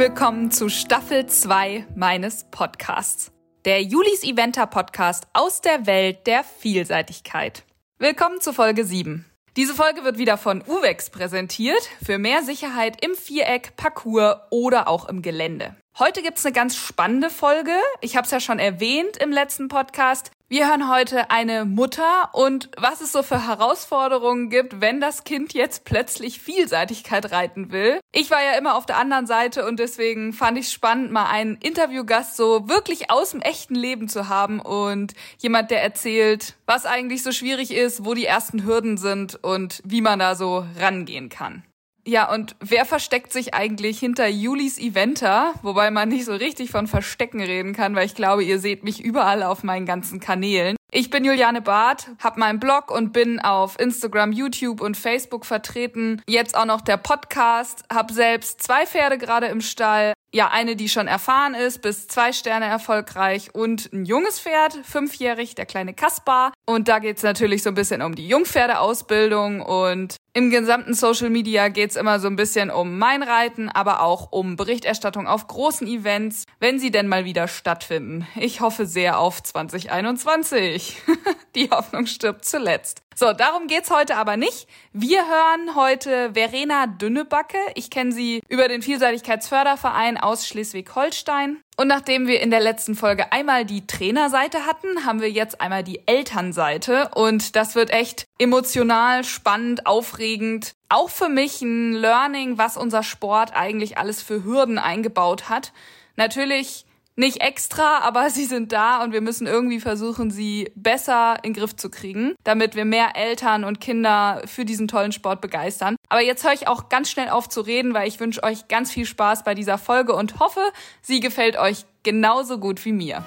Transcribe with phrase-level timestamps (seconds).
[0.00, 3.32] willkommen zu Staffel 2 meines Podcasts.
[3.66, 7.64] Der Julis Eventer Podcast aus der Welt der Vielseitigkeit.
[7.98, 9.26] Willkommen zu Folge 7.
[9.58, 15.06] Diese Folge wird wieder von Uwex präsentiert für mehr Sicherheit im Viereck, Parcours oder auch
[15.06, 15.76] im Gelände.
[16.00, 17.74] Heute gibt's eine ganz spannende Folge.
[18.00, 20.30] Ich habe es ja schon erwähnt im letzten Podcast.
[20.48, 25.52] Wir hören heute eine Mutter und was es so für Herausforderungen gibt, wenn das Kind
[25.52, 28.00] jetzt plötzlich Vielseitigkeit reiten will.
[28.12, 31.56] Ich war ja immer auf der anderen Seite und deswegen fand ich spannend, mal einen
[31.56, 37.22] Interviewgast so wirklich aus dem echten Leben zu haben und jemand, der erzählt, was eigentlich
[37.22, 41.62] so schwierig ist, wo die ersten Hürden sind und wie man da so rangehen kann.
[42.06, 45.54] Ja, und wer versteckt sich eigentlich hinter Julis Eventer?
[45.62, 49.04] Wobei man nicht so richtig von Verstecken reden kann, weil ich glaube, ihr seht mich
[49.04, 50.76] überall auf meinen ganzen Kanälen.
[50.92, 56.20] Ich bin Juliane Barth, hab meinen Blog und bin auf Instagram, YouTube und Facebook vertreten.
[56.26, 60.14] Jetzt auch noch der Podcast, hab selbst zwei Pferde gerade im Stall.
[60.32, 65.56] Ja, eine, die schon erfahren ist, bis zwei Sterne erfolgreich und ein junges Pferd, fünfjährig,
[65.56, 66.52] der kleine Kaspar.
[66.66, 71.66] Und da geht's natürlich so ein bisschen um die Jungpferdeausbildung und im gesamten Social Media
[71.66, 76.44] geht's immer so ein bisschen um mein Reiten, aber auch um Berichterstattung auf großen Events,
[76.60, 78.28] wenn sie denn mal wieder stattfinden.
[78.36, 81.02] Ich hoffe sehr auf 2021.
[81.56, 83.02] Die Hoffnung stirbt zuletzt.
[83.20, 84.66] So, darum geht's heute aber nicht.
[84.94, 87.58] Wir hören heute Verena Dünnebacke.
[87.74, 91.58] Ich kenne sie über den Vielseitigkeitsförderverein aus Schleswig-Holstein.
[91.76, 95.84] Und nachdem wir in der letzten Folge einmal die Trainerseite hatten, haben wir jetzt einmal
[95.84, 97.10] die Elternseite.
[97.14, 100.72] Und das wird echt emotional, spannend, aufregend.
[100.88, 105.74] Auch für mich ein Learning, was unser Sport eigentlich alles für Hürden eingebaut hat.
[106.16, 106.86] Natürlich
[107.20, 111.60] nicht extra, aber sie sind da und wir müssen irgendwie versuchen, sie besser in den
[111.60, 115.94] Griff zu kriegen, damit wir mehr Eltern und Kinder für diesen tollen Sport begeistern.
[116.08, 118.90] Aber jetzt höre ich auch ganz schnell auf zu reden, weil ich wünsche euch ganz
[118.90, 120.60] viel Spaß bei dieser Folge und hoffe,
[121.02, 123.22] sie gefällt euch genauso gut wie mir.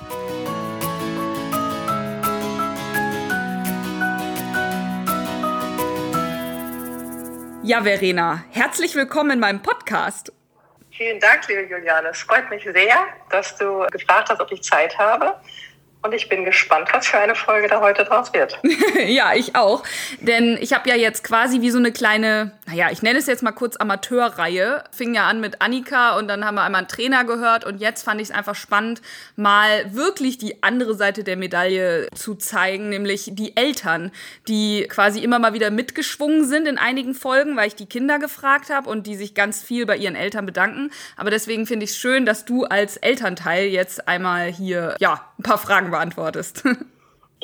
[7.65, 10.33] Ja, Verena, herzlich willkommen in meinem Podcast.
[10.95, 12.09] Vielen Dank, liebe Juliane.
[12.09, 15.35] Es freut mich sehr, dass du gefragt hast, ob ich Zeit habe.
[16.03, 18.59] Und ich bin gespannt, was für eine Folge da heute draus wird.
[19.07, 19.83] ja, ich auch.
[20.19, 23.41] Denn ich habe ja jetzt quasi wie so eine kleine, naja, ich nenne es jetzt
[23.41, 24.83] mal kurz Amateurreihe.
[24.91, 28.03] Fing ja an mit Annika und dann haben wir einmal einen Trainer gehört und jetzt
[28.03, 29.01] fand ich es einfach spannend,
[29.37, 34.11] mal wirklich die andere Seite der Medaille zu zeigen, nämlich die Eltern,
[34.49, 38.69] die quasi immer mal wieder mitgeschwungen sind in einigen Folgen, weil ich die Kinder gefragt
[38.69, 40.91] habe und die sich ganz viel bei ihren Eltern bedanken.
[41.15, 45.49] Aber deswegen finde ich es schön, dass du als Elternteil jetzt einmal hier, ja, ein
[45.49, 46.63] paar Fragen beantwortest.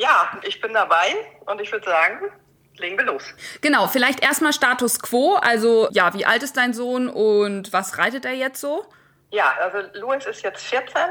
[0.00, 2.32] Ja, ich bin dabei und ich würde sagen,
[2.78, 3.22] legen wir los.
[3.60, 5.34] Genau, vielleicht erstmal Status quo.
[5.34, 8.86] Also, ja, wie alt ist dein Sohn und was reitet er jetzt so?
[9.30, 11.02] Ja, also Louis ist jetzt 14.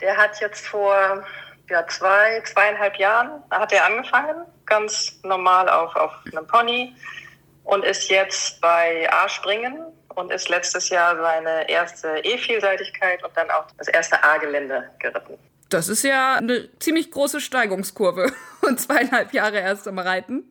[0.00, 1.24] Der hat jetzt vor
[1.68, 6.94] ja, zwei, zweieinhalb Jahren hat er angefangen, ganz normal auf, auf einem Pony
[7.64, 9.84] und ist jetzt bei A-Springen
[10.14, 15.38] und ist letztes Jahr seine erste E-Vielseitigkeit und dann auch das erste A-Gelände geritten.
[15.68, 20.50] Das ist ja eine ziemlich große Steigungskurve und zweieinhalb Jahre erst am Reiten.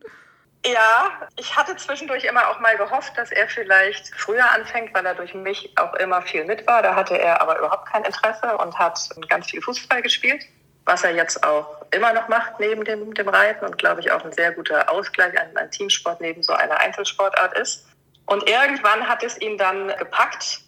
[0.66, 5.16] Ja, ich hatte zwischendurch immer auch mal gehofft, dass er vielleicht früher anfängt, weil er
[5.16, 6.82] durch mich auch immer viel mit war.
[6.82, 10.44] Da hatte er aber überhaupt kein Interesse und hat ganz viel Fußball gespielt,
[10.86, 14.26] was er jetzt auch immer noch macht neben dem, dem Reiten und glaube ich auch
[14.26, 17.86] ein sehr guter Ausgleich an, an Teamsport neben so einer Einzelsportart ist.
[18.26, 20.60] Und irgendwann hat es ihn dann gepackt,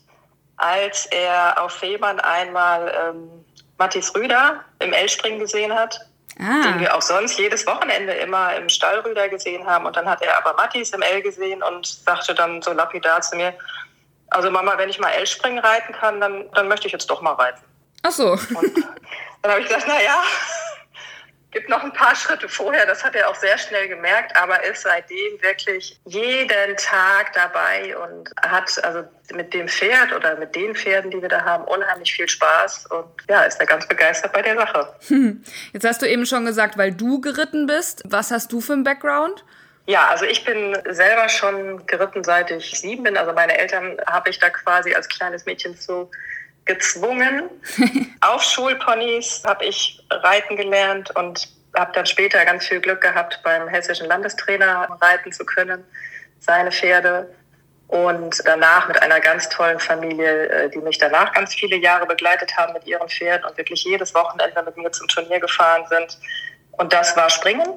[0.55, 3.45] als er auf Fehmarn einmal ähm,
[3.79, 5.99] Mathis Rüder im L-Springen gesehen hat,
[6.39, 6.61] ah.
[6.63, 9.85] den wir auch sonst jedes Wochenende immer im Stall Rüder gesehen haben.
[9.85, 13.35] Und dann hat er aber Mathis im L gesehen und sagte dann so lapidar zu
[13.35, 13.53] mir,
[14.29, 17.33] also Mama, wenn ich mal L-Springen reiten kann, dann, dann möchte ich jetzt doch mal
[17.33, 17.61] reiten.
[18.03, 18.31] Ach so.
[18.31, 18.85] Und
[19.41, 20.21] dann habe ich gesagt, na ja,
[21.51, 24.83] gibt noch ein paar Schritte vorher, das hat er auch sehr schnell gemerkt, aber ist
[24.83, 29.03] seitdem wirklich jeden Tag dabei und hat also
[29.33, 33.05] mit dem Pferd oder mit den Pferden, die wir da haben, unheimlich viel Spaß und
[33.29, 34.93] ja, ist da ganz begeistert bei der Sache.
[35.07, 35.43] Hm.
[35.73, 38.03] Jetzt hast du eben schon gesagt, weil du geritten bist.
[38.05, 39.43] Was hast du für einen Background?
[39.85, 43.17] Ja, also ich bin selber schon geritten, seit ich sieben bin.
[43.17, 46.11] Also meine Eltern habe ich da quasi als kleines Mädchen so
[46.65, 47.49] gezwungen.
[48.21, 53.67] Auf Schulponys habe ich reiten gelernt und habe dann später ganz viel Glück gehabt, beim
[53.67, 55.83] hessischen Landestrainer reiten zu können,
[56.39, 57.33] seine Pferde.
[57.87, 62.55] Und danach mit einer ganz tollen Familie, äh, die mich danach ganz viele Jahre begleitet
[62.55, 66.19] haben mit ihren Pferden und wirklich jedes Wochenende mit mir zum Turnier gefahren sind.
[66.73, 67.67] Und das war Springen.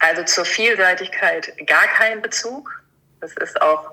[0.00, 2.82] Also zur Vielseitigkeit gar kein Bezug.
[3.20, 3.92] Das ist auch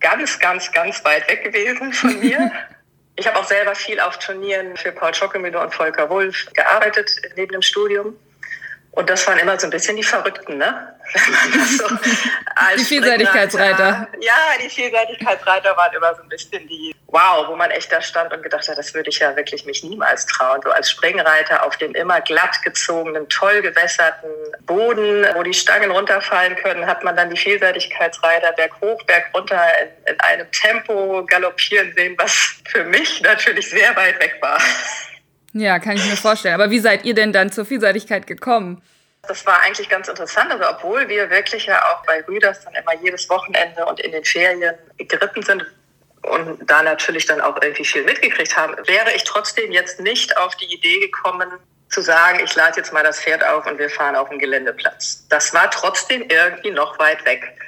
[0.00, 2.50] ganz, ganz, ganz weit weg gewesen von mir.
[3.16, 7.52] Ich habe auch selber viel auf Turnieren für Paul Schockemüller und Volker Wulff gearbeitet neben
[7.52, 8.14] dem Studium.
[8.96, 10.94] Und das waren immer so ein bisschen die Verrückten, ne?
[11.78, 11.86] So
[12.78, 14.08] die Vielseitigkeitsreiter.
[14.20, 18.32] Ja, die Vielseitigkeitsreiter waren immer so ein bisschen die, wow, wo man echt da stand
[18.32, 20.62] und gedacht hat, das würde ich ja wirklich mich niemals trauen.
[20.64, 24.30] So als Springreiter auf dem immer glatt gezogenen, toll gewässerten
[24.64, 29.60] Boden, wo die Stangen runterfallen können, hat man dann die Vielseitigkeitsreiter Berg hoch, Berg runter
[29.82, 32.32] in, in einem Tempo galoppieren sehen, was
[32.64, 34.58] für mich natürlich sehr weit weg war.
[35.58, 36.54] Ja, kann ich mir vorstellen.
[36.54, 38.82] Aber wie seid ihr denn dann zur Vielseitigkeit gekommen?
[39.26, 40.52] Das war eigentlich ganz interessant.
[40.52, 44.24] Also obwohl wir wirklich ja auch bei Rüders dann immer jedes Wochenende und in den
[44.24, 44.62] Ferien
[44.98, 45.64] geritten sind
[46.22, 50.54] und da natürlich dann auch irgendwie viel mitgekriegt haben, wäre ich trotzdem jetzt nicht auf
[50.56, 51.48] die Idee gekommen,
[51.88, 55.26] zu sagen, ich lade jetzt mal das Pferd auf und wir fahren auf den Geländeplatz.
[55.28, 57.65] Das war trotzdem irgendwie noch weit weg.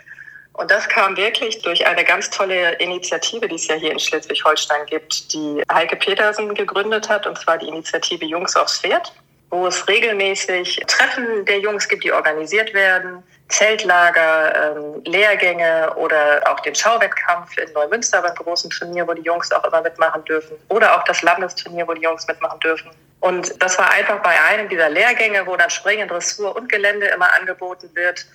[0.58, 4.86] Und das kam wirklich durch eine ganz tolle Initiative, die es ja hier in Schleswig-Holstein
[4.86, 9.12] gibt, die Heike Petersen gegründet hat, und zwar die Initiative Jungs aufs Pferd,
[9.50, 16.58] wo es regelmäßig Treffen der Jungs gibt, die organisiert werden, Zeltlager, ähm, Lehrgänge oder auch
[16.58, 20.98] den Schauwettkampf in Neumünster beim großen Turnier, wo die Jungs auch immer mitmachen dürfen, oder
[20.98, 22.90] auch das Landesturnier, wo die Jungs mitmachen dürfen.
[23.20, 27.32] Und das war einfach bei einem dieser Lehrgänge, wo dann Springen, Dressur und Gelände immer
[27.32, 28.26] angeboten wird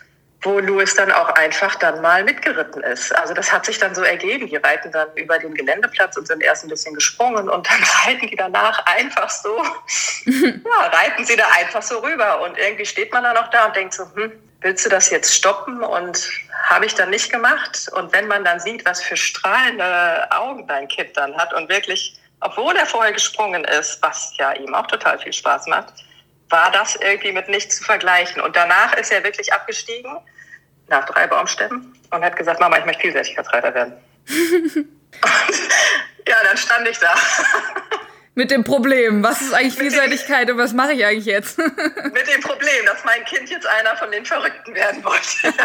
[0.44, 3.16] wo Louis dann auch einfach dann mal mitgeritten ist.
[3.16, 4.48] Also das hat sich dann so ergeben.
[4.48, 8.28] Die reiten dann über den Geländeplatz und sind erst ein bisschen gesprungen und dann reiten
[8.28, 9.58] die danach einfach so,
[10.26, 12.42] ja, reiten sie da einfach so rüber.
[12.42, 14.32] Und irgendwie steht man dann auch da und denkt so, hm,
[14.62, 15.82] willst du das jetzt stoppen?
[15.82, 16.30] Und
[16.64, 17.90] habe ich dann nicht gemacht.
[17.96, 22.20] Und wenn man dann sieht, was für strahlende Augen dein Kind dann hat und wirklich,
[22.42, 25.94] obwohl er vorher gesprungen ist, was ja ihm auch total viel Spaß macht,
[26.50, 28.42] war das irgendwie mit nichts zu vergleichen.
[28.42, 30.18] Und danach ist er wirklich abgestiegen
[30.94, 33.94] nach drei Baumstämmen und hat gesagt, Mama, ich möchte Vielseitigkeitsreiter werden.
[36.28, 37.14] ja, dann stand ich da.
[38.36, 41.58] Mit dem Problem, was ist eigentlich Vielseitigkeit und was mache ich eigentlich jetzt?
[41.58, 45.54] mit dem Problem, dass mein Kind jetzt einer von den Verrückten werden wollte.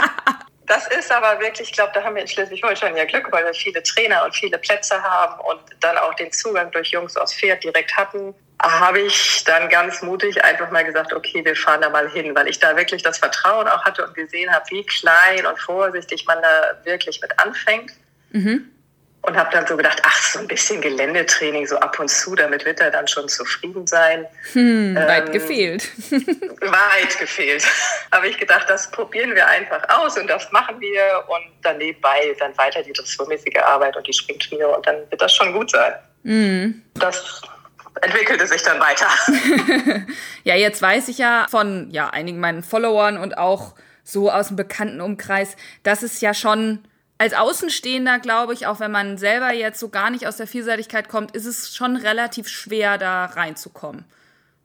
[0.67, 3.55] Das ist aber wirklich, ich glaube, da haben wir in Schleswig-Holstein ja Glück, weil wir
[3.55, 7.65] viele Trainer und viele Plätze haben und dann auch den Zugang durch Jungs aus Pferd
[7.65, 12.09] direkt hatten habe ich dann ganz mutig einfach mal gesagt, okay, wir fahren da mal
[12.11, 15.59] hin, weil ich da wirklich das Vertrauen auch hatte und gesehen habe, wie klein und
[15.61, 17.93] vorsichtig man da wirklich mit anfängt.
[18.31, 18.69] Mhm.
[19.23, 22.65] Und habe dann so gedacht, ach, so ein bisschen Geländetraining so ab und zu, damit
[22.65, 24.25] wird er dann schon zufrieden sein.
[24.53, 25.91] Hm, weit ähm, gefehlt.
[26.11, 27.65] weit gefehlt.
[28.13, 32.35] Habe ich gedacht, das probieren wir einfach aus und das machen wir und dann nebenbei
[32.39, 35.95] dann weiter die dressurmäßige Arbeit und die Springturniere und dann wird das schon gut sein.
[36.23, 36.83] Mhm.
[36.95, 37.43] Das
[38.03, 39.09] entwickelte sich dann weiter.
[40.45, 43.75] ja, jetzt weiß ich ja von ja, einigen meinen Followern und auch
[44.05, 46.81] so aus dem bekannten Umkreis, dass es ja schon
[47.19, 51.09] als Außenstehender, glaube ich, auch wenn man selber jetzt so gar nicht aus der Vielseitigkeit
[51.09, 54.05] kommt, ist es schon relativ schwer, da reinzukommen.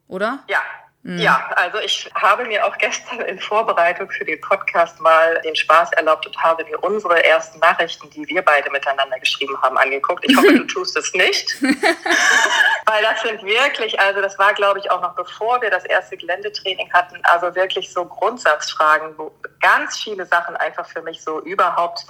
[0.08, 0.44] Oder?
[0.48, 0.62] Ja.
[1.06, 5.92] Ja, also ich habe mir auch gestern in Vorbereitung für den Podcast mal den Spaß
[5.94, 10.24] erlaubt und habe mir unsere ersten Nachrichten, die wir beide miteinander geschrieben haben, angeguckt.
[10.26, 11.62] Ich hoffe, du tust es nicht.
[11.62, 16.16] Weil das sind wirklich, also das war, glaube ich, auch noch bevor wir das erste
[16.16, 22.06] Geländetraining hatten, also wirklich so Grundsatzfragen, wo ganz viele Sachen einfach für mich so überhaupt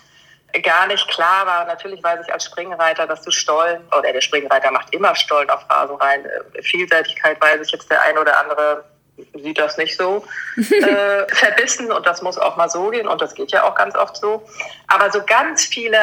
[0.61, 1.65] gar nicht klar war.
[1.65, 5.67] Natürlich weiß ich als Springreiter, dass du Stollen, oder der Springreiter macht immer Stollen auf
[5.69, 6.25] Rasen rein.
[6.25, 8.85] Äh, Vielseitigkeit weiß ich jetzt, der ein oder andere
[9.33, 10.25] sieht das nicht so
[10.57, 13.95] äh, verbissen und das muss auch mal so gehen und das geht ja auch ganz
[13.95, 14.43] oft so.
[14.87, 15.97] Aber so ganz viele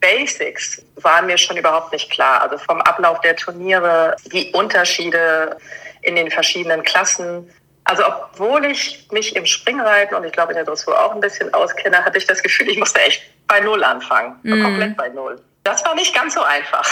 [0.00, 2.42] Basics waren mir schon überhaupt nicht klar.
[2.42, 5.56] Also vom Ablauf der Turniere, die Unterschiede
[6.02, 7.50] in den verschiedenen Klassen.
[7.84, 11.52] Also obwohl ich mich im Springreiten und ich glaube in der Dressur auch ein bisschen
[11.54, 14.38] auskenne, hatte ich das Gefühl, ich musste echt bei Null anfangen.
[14.42, 14.62] Mm.
[14.62, 15.40] Komplett bei Null.
[15.64, 16.86] Das war nicht ganz so einfach.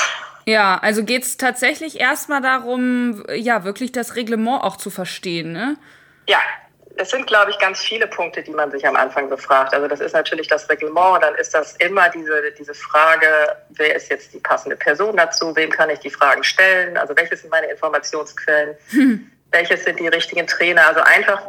[0.47, 5.77] Ja, also geht es tatsächlich erstmal darum, ja, wirklich das Reglement auch zu verstehen, ne?
[6.27, 6.39] Ja,
[6.97, 9.73] es sind, glaube ich, ganz viele Punkte, die man sich am Anfang befragt.
[9.73, 13.27] Also das ist natürlich das Reglement, dann ist das immer diese, diese Frage,
[13.71, 17.37] wer ist jetzt die passende Person dazu, wem kann ich die Fragen stellen, also welche
[17.37, 19.31] sind meine Informationsquellen, hm.
[19.53, 20.87] welches sind die richtigen Trainer.
[20.87, 21.43] Also einfach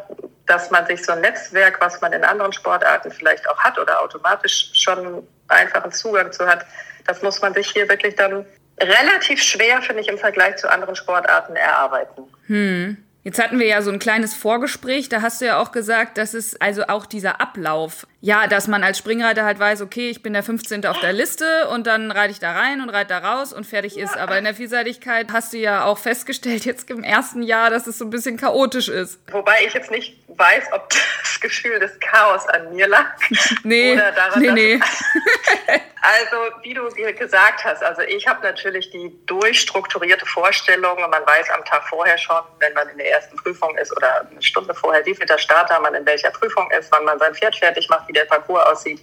[0.45, 4.01] dass man sich so ein Netzwerk, was man in anderen Sportarten vielleicht auch hat oder
[4.01, 6.65] automatisch schon einfachen Zugang zu hat,
[7.05, 8.45] das muss man sich hier wirklich dann
[8.79, 12.23] relativ schwer, finde ich, im Vergleich zu anderen Sportarten erarbeiten.
[12.47, 12.97] Hm.
[13.23, 16.33] Jetzt hatten wir ja so ein kleines Vorgespräch, da hast du ja auch gesagt, dass
[16.33, 20.31] es also auch dieser Ablauf, ja, dass man als Springreiter halt weiß, okay, ich bin
[20.31, 20.85] der 15.
[20.85, 23.97] auf der Liste und dann reite ich da rein und reite da raus und fertig
[23.97, 24.15] ist.
[24.15, 27.97] Aber in der Vielseitigkeit hast du ja auch festgestellt, jetzt im ersten Jahr, dass es
[27.97, 29.19] so ein bisschen chaotisch ist.
[29.29, 33.07] Wobei ich jetzt nicht weiß, ob das Gefühl des Chaos an mir lag.
[33.65, 34.79] Nee, oder daran, nee, nee.
[36.05, 36.83] Also, wie du
[37.17, 42.41] gesagt hast, also ich habe natürlich die durchstrukturierte Vorstellung, man weiß am Tag vorher schon,
[42.59, 45.79] wenn man in der ersten Prüfung ist oder eine Stunde vorher, wie viel der Starter
[45.79, 49.01] man in welcher Prüfung ist, wann man sein Pferd fertig macht, wie der Parcours aussieht,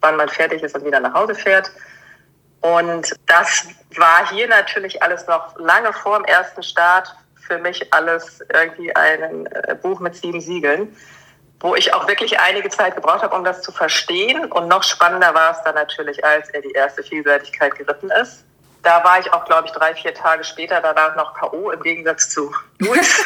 [0.00, 1.70] wann man fertig ist und wieder nach Hause fährt.
[2.60, 3.66] Und das
[3.96, 7.14] war hier natürlich alles noch lange vor dem ersten Start
[7.46, 10.94] für mich alles irgendwie ein äh, Buch mit sieben Siegeln
[11.62, 14.46] wo ich auch wirklich einige Zeit gebraucht habe, um das zu verstehen.
[14.46, 18.44] Und noch spannender war es dann natürlich, als er die erste Vielseitigkeit geritten ist.
[18.82, 21.70] Da war ich auch, glaube ich, drei, vier Tage später danach noch K.O.
[21.70, 23.24] im Gegensatz zu Louis.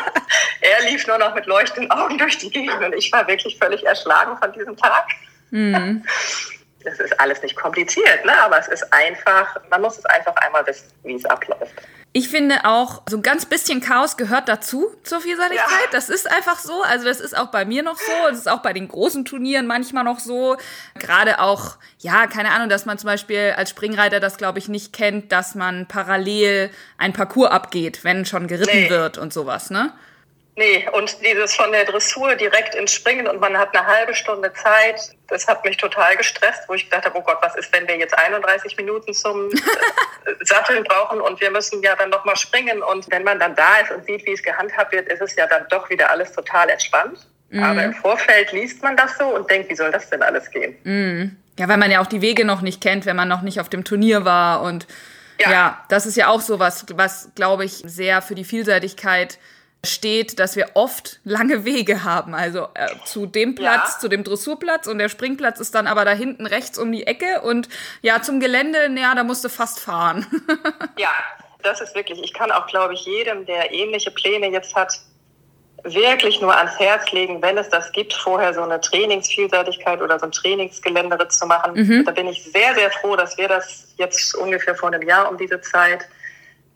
[0.60, 3.84] er lief nur noch mit leuchtenden Augen durch die Gegend und ich war wirklich völlig
[3.84, 5.06] erschlagen von diesem Tag.
[5.50, 6.04] Mhm.
[6.84, 8.32] Das ist alles nicht kompliziert, ne?
[8.42, 11.72] aber es ist einfach, man muss es einfach einmal wissen, wie es abläuft.
[12.16, 15.66] Ich finde auch, so ein ganz bisschen Chaos gehört dazu zur Vielseitigkeit.
[15.66, 15.90] Ja.
[15.90, 16.82] Das ist einfach so.
[16.82, 18.28] Also das ist auch bei mir noch so.
[18.30, 20.56] Es ist auch bei den großen Turnieren manchmal noch so.
[20.96, 24.92] Gerade auch, ja, keine Ahnung, dass man zum Beispiel als Springreiter das, glaube ich, nicht
[24.92, 28.90] kennt, dass man parallel ein Parcours abgeht, wenn schon geritten nee.
[28.90, 29.92] wird und sowas, ne?
[30.56, 34.52] Nee, und dieses von der Dressur direkt ins Springen und man hat eine halbe Stunde
[34.52, 37.88] Zeit, das hat mich total gestresst, wo ich gedacht habe, oh Gott, was ist, wenn
[37.88, 42.82] wir jetzt 31 Minuten zum äh, Satteln brauchen und wir müssen ja dann nochmal springen
[42.84, 45.48] und wenn man dann da ist und sieht, wie es gehandhabt wird, ist es ja
[45.48, 47.26] dann doch wieder alles total entspannt.
[47.50, 47.62] Mhm.
[47.62, 50.76] Aber im Vorfeld liest man das so und denkt, wie soll das denn alles gehen?
[50.84, 51.36] Mhm.
[51.58, 53.68] Ja, weil man ja auch die Wege noch nicht kennt, wenn man noch nicht auf
[53.68, 54.86] dem Turnier war und
[55.40, 59.38] ja, ja das ist ja auch so was, was glaube ich sehr für die Vielseitigkeit
[59.84, 62.34] steht, dass wir oft lange Wege haben.
[62.34, 63.98] Also äh, zu dem Platz, ja.
[64.00, 67.42] zu dem Dressurplatz und der Springplatz ist dann aber da hinten rechts um die Ecke
[67.42, 67.68] und
[68.02, 70.26] ja, zum Gelände, ja, da musst du fast fahren.
[70.98, 71.10] ja,
[71.62, 74.98] das ist wirklich, ich kann auch, glaube ich, jedem, der ähnliche Pläne jetzt hat,
[75.82, 80.26] wirklich nur ans Herz legen, wenn es das gibt, vorher so eine Trainingsvielseitigkeit oder so
[80.26, 81.74] ein Trainingsgelände zu machen.
[81.74, 82.04] Mhm.
[82.06, 85.36] Da bin ich sehr, sehr froh, dass wir das jetzt ungefähr vor einem Jahr um
[85.36, 86.08] diese Zeit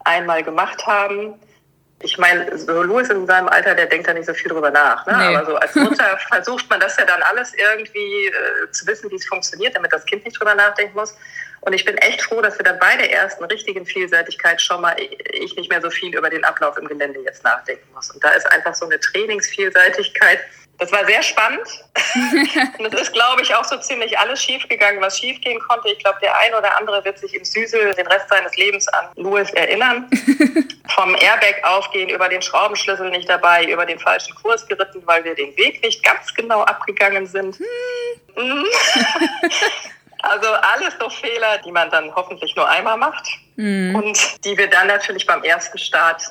[0.05, 1.39] einmal gemacht haben
[2.01, 5.05] ich meine, so Louis in seinem Alter, der denkt da nicht so viel drüber nach.
[5.05, 5.17] Ne?
[5.17, 5.35] Nee.
[5.35, 9.15] Aber so als Mutter versucht man das ja dann alles irgendwie äh, zu wissen, wie
[9.15, 11.15] es funktioniert, damit das Kind nicht drüber nachdenken muss.
[11.61, 14.95] Und ich bin echt froh, dass wir dann bei der ersten richtigen Vielseitigkeit schon mal
[14.97, 18.09] ich nicht mehr so viel über den Ablauf im Gelände jetzt nachdenken muss.
[18.11, 20.39] Und da ist einfach so eine Trainingsvielseitigkeit
[20.79, 21.67] das war sehr spannend.
[22.77, 25.89] und es ist, glaube ich, auch so ziemlich alles schiefgegangen, was schiefgehen konnte.
[25.89, 29.07] Ich glaube, der ein oder andere wird sich im Süßel den Rest seines Lebens an
[29.15, 30.09] Louis erinnern.
[30.95, 35.35] Vom Airbag aufgehen, über den Schraubenschlüssel nicht dabei, über den falschen Kurs geritten, weil wir
[35.35, 37.59] den Weg nicht ganz genau abgegangen sind.
[38.35, 38.65] Mhm.
[40.21, 43.95] also alles so Fehler, die man dann hoffentlich nur einmal macht mhm.
[43.95, 46.23] und die wir dann natürlich beim ersten Start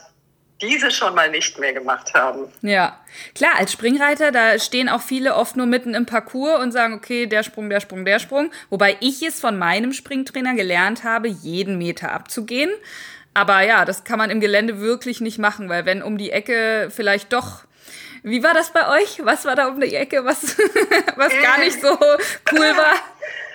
[0.60, 2.52] diese schon mal nicht mehr gemacht haben.
[2.62, 2.98] Ja,
[3.34, 7.26] klar, als Springreiter, da stehen auch viele oft nur mitten im Parcours und sagen, okay,
[7.26, 8.50] der Sprung, der Sprung, der Sprung.
[8.70, 12.70] Wobei ich es von meinem Springtrainer gelernt habe, jeden Meter abzugehen.
[13.34, 16.88] Aber ja, das kann man im Gelände wirklich nicht machen, weil wenn um die Ecke
[16.90, 17.64] vielleicht doch
[18.24, 19.24] wie war das bei euch?
[19.24, 20.42] Was war da um die Ecke, was,
[21.16, 21.88] was gar nicht so
[22.52, 22.94] cool war?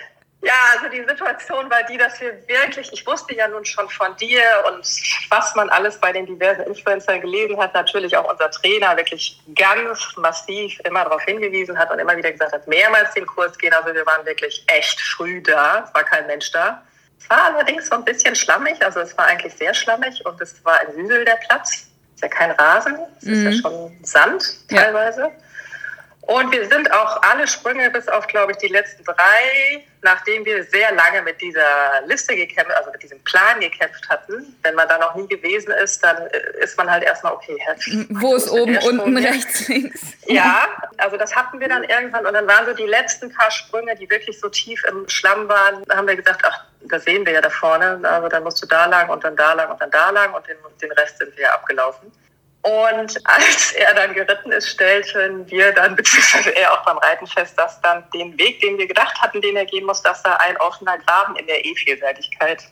[0.44, 4.14] Ja, also die Situation war die, dass wir wirklich, ich wusste ja nun schon von
[4.16, 4.86] dir und
[5.30, 10.14] was man alles bei den diversen Influencern gelesen hat, natürlich auch unser Trainer wirklich ganz
[10.16, 13.72] massiv immer darauf hingewiesen hat und immer wieder gesagt hat, mehrmals den Kurs gehen.
[13.72, 16.82] Also wir waren wirklich echt früh da, es war kein Mensch da.
[17.18, 20.62] Es war allerdings so ein bisschen schlammig, also es war eigentlich sehr schlammig und es
[20.62, 21.70] war ein Süßel der Platz.
[22.16, 23.32] Es ist ja kein Rasen, es mhm.
[23.32, 23.54] ist ja mhm.
[23.62, 25.22] schon Sand teilweise.
[25.22, 25.30] Ja.
[26.26, 30.64] Und wir sind auch alle Sprünge bis auf, glaube ich, die letzten drei, nachdem wir
[30.64, 34.56] sehr lange mit dieser Liste gekämpft, also mit diesem Plan gekämpft hatten.
[34.62, 37.58] Wenn man da noch nie gewesen ist, dann äh, ist man halt erstmal, okay,
[38.10, 40.00] wo ist oben, unten, rechts, links?
[40.26, 40.66] Ja,
[40.96, 42.24] also das hatten wir dann irgendwann.
[42.24, 45.84] Und dann waren so die letzten paar Sprünge, die wirklich so tief im Schlamm waren.
[45.84, 48.00] Da haben wir gesagt, ach, das sehen wir ja da vorne.
[48.02, 50.46] Also dann musst du da lang und dann da lang und dann da lang und
[50.46, 52.10] den, den Rest sind wir abgelaufen.
[52.64, 57.58] Und als er dann geritten ist, stellten wir dann, beziehungsweise er auch beim Reiten fest,
[57.58, 60.56] dass dann den Weg, den wir gedacht hatten, den er gehen muss, dass da ein
[60.56, 62.64] offener Graben in der E-Vielseitigkeit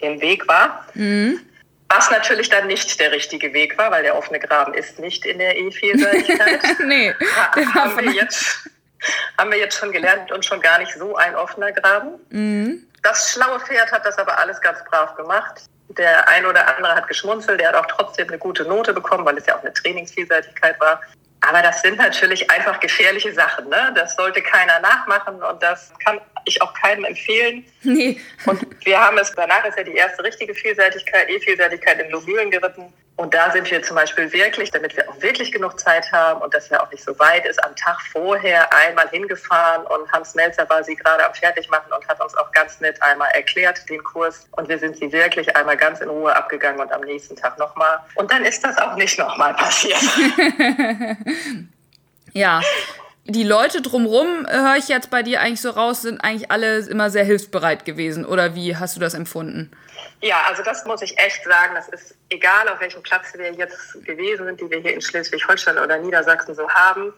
[0.00, 0.84] im Weg war.
[0.94, 1.40] Mhm.
[1.88, 5.38] Was natürlich dann nicht der richtige Weg war, weil der offene Graben ist nicht in
[5.38, 6.60] der E-Vielseitigkeit.
[6.84, 8.68] nee, ha haben, wir jetzt,
[9.38, 12.18] haben wir jetzt schon gelernt und schon gar nicht so ein offener Graben.
[12.30, 12.84] Mhm.
[13.04, 15.62] Das schlaue Pferd hat das aber alles ganz brav gemacht.
[15.98, 19.36] Der ein oder andere hat geschmunzelt, der hat auch trotzdem eine gute Note bekommen, weil
[19.38, 21.00] es ja auch eine Trainingsvielseitigkeit war.
[21.40, 23.68] Aber das sind natürlich einfach gefährliche Sachen.
[23.68, 23.92] Ne?
[23.94, 27.64] Das sollte keiner nachmachen und das kann ich auch keinem empfehlen.
[27.82, 28.20] Nee.
[28.46, 32.92] Und wir haben es, danach ist ja die erste richtige Vielseitigkeit, E-Vielseitigkeit in Lobülen geritten.
[33.20, 36.54] Und da sind wir zum Beispiel wirklich, damit wir auch wirklich genug Zeit haben und
[36.54, 40.66] dass er auch nicht so weit ist, am Tag vorher einmal hingefahren und Hans Melzer
[40.70, 44.48] war sie gerade am Fertigmachen und hat uns auch ganz nett einmal erklärt, den Kurs.
[44.52, 47.98] Und wir sind sie wirklich einmal ganz in Ruhe abgegangen und am nächsten Tag nochmal.
[48.14, 50.00] Und dann ist das auch nicht nochmal passiert.
[52.32, 52.62] ja.
[53.26, 56.78] Die Leute drumrum, äh, höre ich jetzt bei dir eigentlich so raus, sind eigentlich alle
[56.86, 58.24] immer sehr hilfsbereit gewesen.
[58.24, 59.70] Oder wie hast du das empfunden?
[60.22, 61.74] Ja, also das muss ich echt sagen.
[61.74, 65.78] Das ist egal, auf welchem Platz wir jetzt gewesen sind, die wir hier in Schleswig-Holstein
[65.78, 67.14] oder Niedersachsen so haben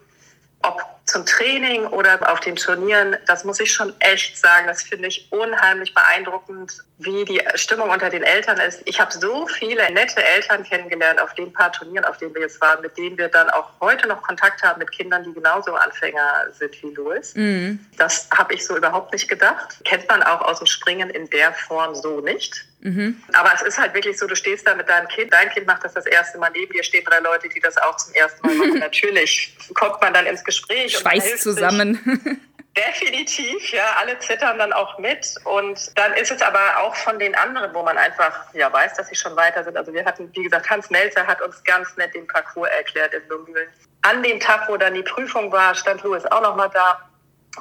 [0.63, 5.09] ob zum Training oder auf den Turnieren, das muss ich schon echt sagen, das finde
[5.09, 8.81] ich unheimlich beeindruckend, wie die Stimmung unter den Eltern ist.
[8.85, 12.61] Ich habe so viele nette Eltern kennengelernt auf den paar Turnieren, auf denen wir jetzt
[12.61, 16.47] waren, mit denen wir dann auch heute noch Kontakt haben mit Kindern, die genauso Anfänger
[16.57, 17.35] sind wie Louis.
[17.35, 17.85] Mhm.
[17.97, 19.81] Das habe ich so überhaupt nicht gedacht.
[19.83, 22.65] Kennt man auch aus dem Springen in der Form so nicht.
[22.83, 23.23] Mhm.
[23.31, 25.85] Aber es ist halt wirklich so, du stehst da mit deinem Kind, dein Kind macht
[25.85, 28.55] das das erste Mal neben dir, stehen drei Leute, die das auch zum ersten Mal
[28.55, 28.79] machen.
[28.79, 30.92] Natürlich kommt man dann ins Gespräch.
[30.93, 31.99] Schweiß zusammen.
[32.75, 35.35] Definitiv, ja, alle zittern dann auch mit.
[35.43, 39.09] Und dann ist es aber auch von den anderen, wo man einfach ja weiß, dass
[39.09, 39.77] sie schon weiter sind.
[39.77, 43.21] Also wir hatten, wie gesagt, Hans Melzer hat uns ganz nett den Parcours erklärt in
[43.29, 43.69] Lumbühlen.
[44.01, 46.99] An dem Tag, wo dann die Prüfung war, stand Louis auch noch mal da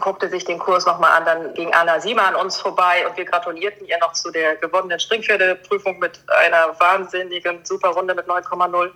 [0.01, 3.25] guckte sich den Kurs nochmal an, dann ging Anna Siemer an uns vorbei und wir
[3.25, 8.91] gratulierten ihr noch zu der gewonnenen Springpferdeprüfung mit einer wahnsinnigen super Runde mit 9,0.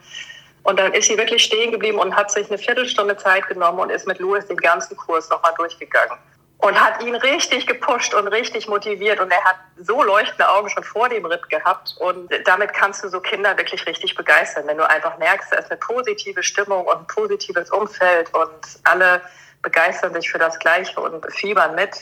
[0.66, 3.90] Und dann ist sie wirklich stehen geblieben und hat sich eine Viertelstunde Zeit genommen und
[3.90, 6.18] ist mit Louis den ganzen Kurs nochmal durchgegangen.
[6.58, 9.20] Und hat ihn richtig gepusht und richtig motiviert.
[9.20, 11.94] Und er hat so leuchtende Augen schon vor dem Ritt gehabt.
[12.00, 15.70] Und damit kannst du so Kinder wirklich richtig begeistern, wenn du einfach merkst, da ist
[15.70, 19.22] eine positive Stimmung und ein positives Umfeld und alle
[19.62, 21.96] begeistern sich für das Gleiche und fiebern mit.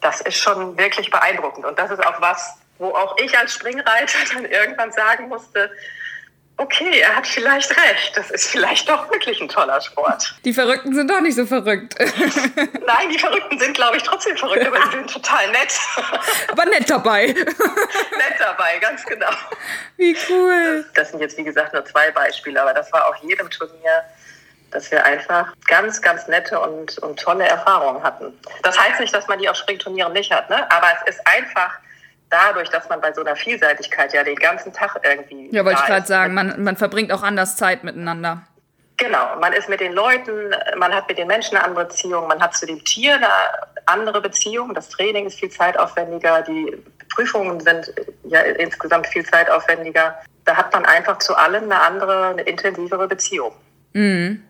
[0.00, 1.66] Das ist schon wirklich beeindruckend.
[1.66, 5.70] Und das ist auch was, wo auch ich als Springreiter dann irgendwann sagen musste,
[6.56, 8.16] okay, er hat vielleicht recht.
[8.16, 10.34] Das ist vielleicht doch wirklich ein toller Sport.
[10.44, 11.94] Die Verrückten sind doch nicht so verrückt.
[11.98, 15.72] Nein, die Verrückten sind, glaube ich, trotzdem verrückt, aber sie sind total nett.
[16.48, 17.26] Aber nett dabei.
[17.26, 19.30] nett dabei, ganz genau.
[19.96, 20.84] Wie cool.
[20.84, 24.04] Das, das sind jetzt, wie gesagt, nur zwei Beispiele, aber das war auch jedem Turnier
[24.70, 28.38] dass wir einfach ganz, ganz nette und, und tolle Erfahrungen hatten.
[28.62, 30.70] Das heißt nicht, dass man die auf Springturnieren nicht hat, ne?
[30.70, 31.72] aber es ist einfach
[32.30, 35.54] dadurch, dass man bei so einer Vielseitigkeit ja den ganzen Tag irgendwie.
[35.54, 38.42] Ja, wollte ich gerade sagen, man, man verbringt auch anders Zeit miteinander.
[38.96, 42.40] Genau, man ist mit den Leuten, man hat mit den Menschen eine andere Beziehung, man
[42.40, 43.28] hat zu dem Tier eine
[43.86, 44.74] andere Beziehung.
[44.74, 46.76] Das Training ist viel zeitaufwendiger, die
[47.14, 47.92] Prüfungen sind
[48.24, 50.16] ja insgesamt viel zeitaufwendiger.
[50.44, 53.52] Da hat man einfach zu allen eine andere, eine intensivere Beziehung.
[53.94, 54.42] Mhm.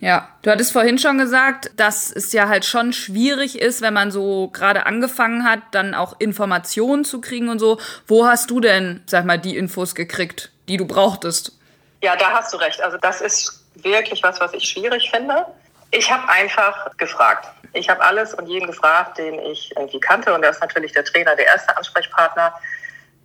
[0.00, 4.12] Ja, du hattest vorhin schon gesagt, dass es ja halt schon schwierig ist, wenn man
[4.12, 7.80] so gerade angefangen hat, dann auch Informationen zu kriegen und so.
[8.06, 11.52] Wo hast du denn, sag mal, die Infos gekriegt, die du brauchtest?
[12.00, 12.80] Ja, da hast du recht.
[12.80, 15.46] Also das ist wirklich was, was ich schwierig finde.
[15.90, 17.48] Ich habe einfach gefragt.
[17.72, 20.32] Ich habe alles und jeden gefragt, den ich irgendwie kannte.
[20.32, 22.54] Und da ist natürlich der Trainer der erste Ansprechpartner.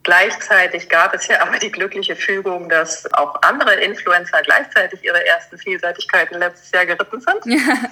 [0.03, 5.57] Gleichzeitig gab es ja aber die glückliche Fügung, dass auch andere Influencer gleichzeitig ihre ersten
[5.57, 7.45] Vielseitigkeiten letztes Jahr geritten sind.
[7.45, 7.89] Ja.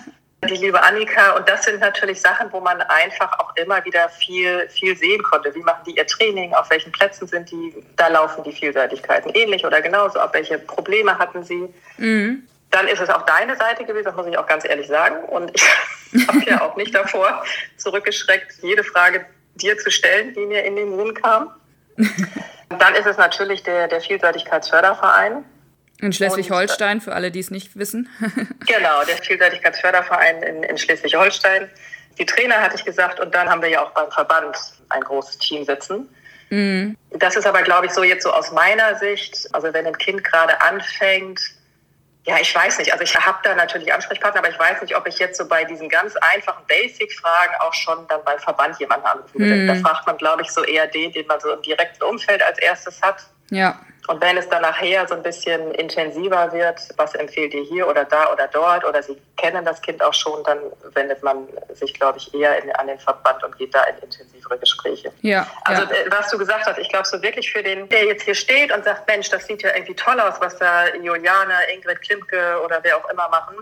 [0.49, 1.37] Die liebe Annika.
[1.37, 5.53] Und das sind natürlich Sachen, wo man einfach auch immer wieder viel, viel sehen konnte.
[5.53, 6.53] Wie machen die ihr Training?
[6.55, 7.75] Auf welchen Plätzen sind die?
[7.95, 10.19] Da laufen die Vielseitigkeiten ähnlich oder genauso.
[10.19, 11.71] Auf welche Probleme hatten sie?
[11.97, 12.47] Mhm.
[12.71, 15.23] Dann ist es auch deine Seite gewesen, das muss ich auch ganz ehrlich sagen.
[15.25, 15.63] Und ich
[16.27, 17.43] habe ja auch nicht davor
[17.77, 21.51] zurückgeschreckt, jede Frage dir zu stellen, die mir in den Sinn kam.
[22.79, 25.43] Dann ist es natürlich der, der Vielseitigkeitsförderverein.
[25.99, 28.09] In Schleswig-Holstein, für alle, die es nicht wissen.
[28.65, 31.69] genau, der Vielseitigkeitsförderverein in, in Schleswig-Holstein.
[32.17, 34.57] Die Trainer hatte ich gesagt und dann haben wir ja auch beim Verband
[34.89, 36.09] ein großes Team sitzen.
[36.49, 36.97] Mhm.
[37.11, 40.23] Das ist aber, glaube ich, so jetzt so aus meiner Sicht, also wenn ein Kind
[40.23, 41.39] gerade anfängt,
[42.25, 42.91] ja, ich weiß nicht.
[42.91, 45.63] Also ich habe da natürlich Ansprechpartner, aber ich weiß nicht, ob ich jetzt so bei
[45.63, 49.55] diesen ganz einfachen Basic-Fragen auch schon dann beim Verband jemanden anrufen würde.
[49.55, 49.67] Mhm.
[49.67, 52.59] Da fragt man, glaube ich, so eher den, den man so im direkten Umfeld als
[52.59, 53.25] erstes hat.
[53.49, 53.79] Ja.
[54.07, 58.03] Und wenn es dann nachher so ein bisschen intensiver wird, was empfehlt ihr hier oder
[58.03, 60.59] da oder dort oder Sie kennen das Kind auch schon, dann
[60.93, 64.57] wendet man sich, glaube ich, eher in, an den Verband und geht da in intensivere
[64.57, 65.11] Gespräche.
[65.21, 65.45] Ja.
[65.65, 65.89] Also ja.
[65.89, 68.73] Äh, was du gesagt hast, ich glaube so wirklich für den, der jetzt hier steht
[68.73, 72.79] und sagt, Mensch, das sieht ja irgendwie toll aus, was da Juliane, Ingrid Klimke oder
[72.81, 73.55] wer auch immer machen,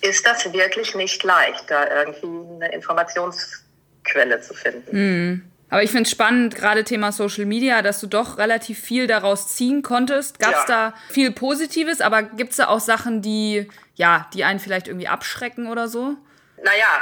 [0.00, 4.90] ist das wirklich nicht leicht, da irgendwie eine Informationsquelle zu finden.
[4.96, 5.51] Mhm.
[5.72, 9.48] Aber ich finde es spannend, gerade Thema Social Media, dass du doch relativ viel daraus
[9.48, 10.38] ziehen konntest.
[10.38, 10.90] Gab es ja.
[10.90, 15.08] da viel Positives, aber gibt es da auch Sachen, die, ja, die einen vielleicht irgendwie
[15.08, 16.14] abschrecken oder so?
[16.62, 17.00] Naja,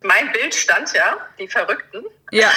[0.00, 2.06] mein Bild stand ja, die Verrückten.
[2.30, 2.50] Ja.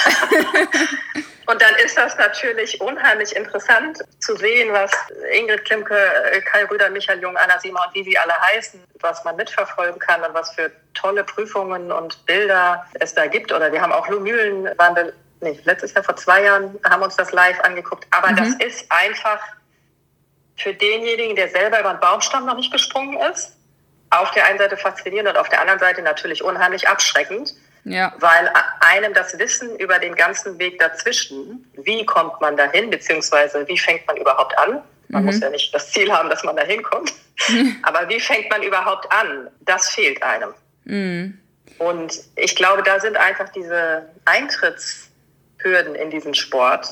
[1.46, 4.92] Und dann ist das natürlich unheimlich interessant zu sehen, was
[5.34, 5.98] Ingrid Klimke,
[6.46, 10.22] Kai Rüder, Michael Jung, Anna Sima und wie sie alle heißen, was man mitverfolgen kann
[10.22, 13.52] und was für tolle Prüfungen und Bilder es da gibt.
[13.52, 17.16] Oder wir haben auch Lou Mühlen, waren nee, letztes Jahr vor zwei Jahren, haben uns
[17.16, 18.08] das live angeguckt.
[18.12, 18.36] Aber mhm.
[18.38, 19.40] das ist einfach
[20.56, 23.56] für denjenigen, der selber über den Baumstamm noch nicht gesprungen ist,
[24.10, 27.54] auf der einen Seite faszinierend und auf der anderen Seite natürlich unheimlich abschreckend.
[27.86, 28.14] Ja.
[28.20, 33.78] Weil einem das Wissen über den ganzen Weg dazwischen, wie kommt man dahin, beziehungsweise wie
[33.78, 34.82] fängt man überhaupt an?
[35.08, 35.28] Man mhm.
[35.28, 37.14] muss ja nicht das Ziel haben, dass man dahin kommt.
[37.84, 39.48] Aber wie fängt man überhaupt an?
[39.62, 40.54] Das fehlt einem.
[40.84, 41.40] Mhm.
[41.78, 44.04] Und ich glaube, da sind einfach diese
[45.60, 46.88] Eintrittshürden in diesen Sport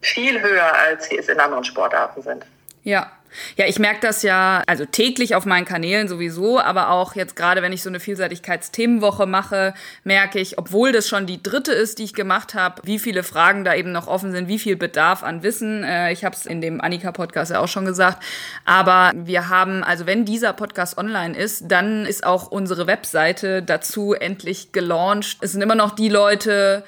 [0.00, 2.44] viel höher, als sie es in anderen Sportarten sind.
[2.84, 3.10] Ja,
[3.56, 7.60] ja, ich merke das ja, also täglich auf meinen Kanälen sowieso, aber auch jetzt gerade,
[7.60, 12.04] wenn ich so eine Vielseitigkeitsthemenwoche mache, merke ich, obwohl das schon die dritte ist, die
[12.04, 15.42] ich gemacht habe, wie viele Fragen da eben noch offen sind, wie viel Bedarf an
[15.42, 15.84] Wissen.
[15.84, 18.22] Äh, ich habe es in dem Annika-Podcast ja auch schon gesagt.
[18.64, 24.14] Aber wir haben, also wenn dieser Podcast online ist, dann ist auch unsere Webseite dazu
[24.14, 25.36] endlich gelauncht.
[25.42, 26.82] Es sind immer noch die Leute,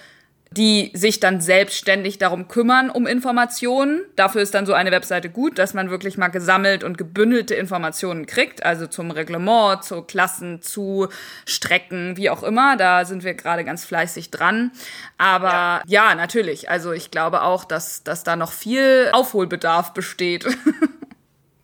[0.56, 4.00] die sich dann selbstständig darum kümmern, um Informationen.
[4.16, 8.26] Dafür ist dann so eine Webseite gut, dass man wirklich mal gesammelt und gebündelte Informationen
[8.26, 11.08] kriegt, also zum Reglement, zu Klassen, zu
[11.46, 12.76] Strecken, wie auch immer.
[12.76, 14.72] Da sind wir gerade ganz fleißig dran.
[15.18, 16.08] Aber ja.
[16.08, 16.68] ja, natürlich.
[16.68, 20.46] Also ich glaube auch, dass, dass da noch viel Aufholbedarf besteht.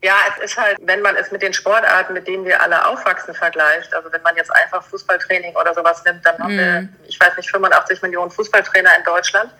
[0.03, 3.33] Ja, es ist halt, wenn man es mit den Sportarten, mit denen wir alle aufwachsen,
[3.33, 3.93] vergleicht.
[3.93, 6.95] Also wenn man jetzt einfach Fußballtraining oder sowas nimmt, dann haben wir, mhm.
[7.07, 9.51] ich weiß nicht, 85 Millionen Fußballtrainer in Deutschland.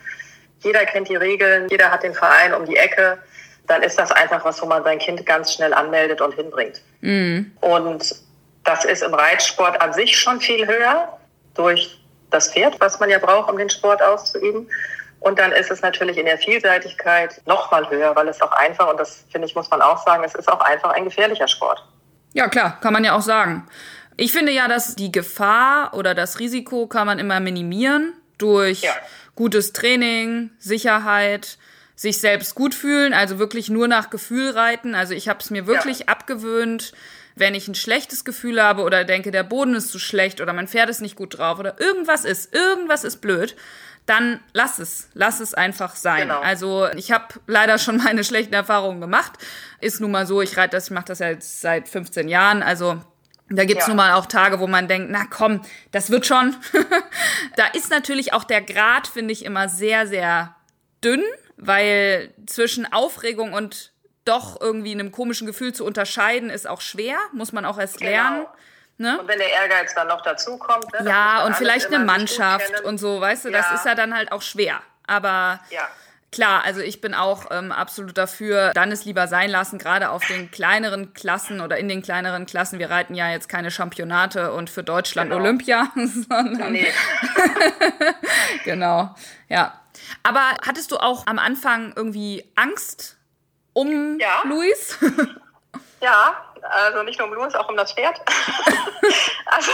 [0.59, 3.17] Jeder kennt die Regeln, jeder hat den Verein um die Ecke.
[3.65, 6.81] Dann ist das einfach was, wo man sein Kind ganz schnell anmeldet und hinbringt.
[7.01, 7.51] Mhm.
[7.61, 8.15] Und
[8.63, 11.17] das ist im Reitsport an sich schon viel höher
[11.55, 14.69] durch das Pferd, was man ja braucht, um den Sport auszuüben.
[15.19, 18.89] Und dann ist es natürlich in der Vielseitigkeit noch mal höher, weil es auch einfach,
[18.89, 21.83] und das finde ich, muss man auch sagen, es ist auch einfach ein gefährlicher Sport.
[22.33, 23.67] Ja, klar, kann man ja auch sagen.
[24.15, 28.91] Ich finde ja, dass die Gefahr oder das Risiko kann man immer minimieren durch ja.
[29.35, 31.57] gutes Training, Sicherheit,
[31.95, 34.93] sich selbst gut fühlen, also wirklich nur nach Gefühl reiten.
[34.93, 36.05] Also ich habe es mir wirklich ja.
[36.07, 36.93] abgewöhnt,
[37.35, 40.67] wenn ich ein schlechtes Gefühl habe oder denke, der Boden ist zu schlecht oder mein
[40.67, 43.55] Pferd ist nicht gut drauf oder irgendwas ist, irgendwas ist blöd,
[44.07, 46.21] dann lass es, lass es einfach sein.
[46.21, 46.39] Genau.
[46.39, 49.33] Also ich habe leider schon meine schlechten Erfahrungen gemacht.
[49.79, 52.63] Ist nun mal so, ich reite das, ich mache das ja jetzt seit 15 Jahren,
[52.63, 53.01] also
[53.49, 53.89] da gibt's ja.
[53.89, 56.55] nun mal auch Tage, wo man denkt, na komm, das wird schon.
[57.55, 60.55] da ist natürlich auch der Grad, finde ich, immer sehr, sehr
[61.03, 61.23] dünn,
[61.55, 63.93] weil zwischen Aufregung und
[64.25, 68.11] doch irgendwie einem komischen Gefühl zu unterscheiden, ist auch schwer, muss man auch erst genau.
[68.11, 68.45] lernen.
[68.99, 69.19] Ne?
[69.19, 70.91] Und wenn der Ehrgeiz dann noch dazu kommt.
[70.99, 73.57] Ne, ja, und vielleicht eine Mannschaft und so, weißt du, ja.
[73.57, 74.81] das ist ja dann halt auch schwer.
[75.05, 75.87] Aber ja.
[76.31, 80.25] klar, also ich bin auch ähm, absolut dafür, dann es lieber sein lassen, gerade auf
[80.25, 82.79] den kleineren Klassen oder in den kleineren Klassen.
[82.79, 85.43] Wir reiten ja jetzt keine Championate und für Deutschland genau.
[85.43, 86.71] Olympia, sondern.
[86.71, 86.91] Nee.
[88.65, 89.15] genau,
[89.47, 89.79] ja.
[90.23, 93.17] Aber hattest du auch am Anfang irgendwie Angst
[93.73, 94.41] um ja.
[94.45, 94.97] Luis?
[96.01, 98.19] ja, also nicht nur um Louis, auch um das Pferd.
[99.45, 99.71] also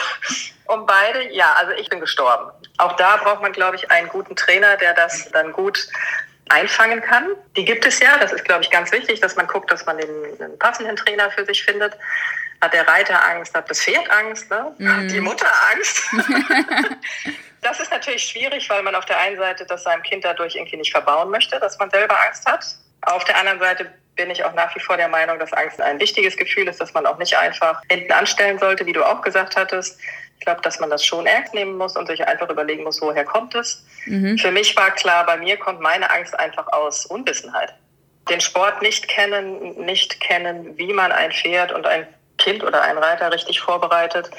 [0.65, 2.51] um beide, ja, also ich bin gestorben.
[2.77, 5.87] Auch da braucht man, glaube ich, einen guten Trainer, der das dann gut
[6.49, 7.29] einfangen kann.
[7.55, 9.97] Die gibt es ja, das ist, glaube ich, ganz wichtig, dass man guckt, dass man
[9.97, 11.97] den, den passenden Trainer für sich findet.
[12.61, 14.73] Hat der Reiter Angst, hat das Pferd Angst, ne?
[14.77, 15.07] Mm.
[15.09, 16.01] die Mutter Angst.
[17.61, 20.77] das ist natürlich schwierig, weil man auf der einen Seite das seinem Kind dadurch irgendwie
[20.77, 22.65] nicht verbauen möchte, dass man selber Angst hat.
[23.01, 25.99] Auf der anderen Seite bin ich auch nach wie vor der Meinung, dass Angst ein
[25.99, 29.55] wichtiges Gefühl ist, dass man auch nicht einfach hinten anstellen sollte, wie du auch gesagt
[29.55, 29.99] hattest.
[30.39, 33.23] Ich glaube, dass man das schon ernst nehmen muss und sich einfach überlegen muss, woher
[33.23, 33.85] kommt es.
[34.05, 34.37] Mhm.
[34.37, 37.73] Für mich war klar, bei mir kommt meine Angst einfach aus Unwissenheit.
[38.29, 42.97] Den Sport nicht kennen, nicht kennen, wie man ein Pferd und ein Kind oder einen
[42.97, 44.29] Reiter richtig vorbereitet.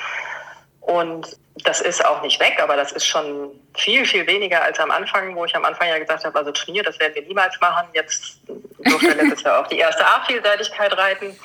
[0.81, 4.91] Und das ist auch nicht weg, aber das ist schon viel, viel weniger als am
[4.91, 7.87] Anfang, wo ich am Anfang ja gesagt habe, also Turnier, das werden wir niemals machen.
[7.93, 8.41] Jetzt
[8.79, 11.39] durfte letztes Jahr auch die erste A-Vielseitigkeit reiten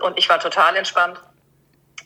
[0.00, 1.18] und ich war total entspannt.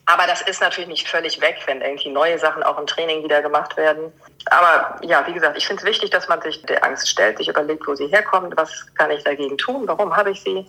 [0.07, 3.40] Aber das ist natürlich nicht völlig weg, wenn irgendwie neue Sachen auch im Training wieder
[3.40, 4.12] gemacht werden.
[4.46, 7.48] Aber ja, wie gesagt, ich finde es wichtig, dass man sich der Angst stellt, sich
[7.48, 10.66] überlegt, wo sie herkommt, was kann ich dagegen tun, warum habe ich sie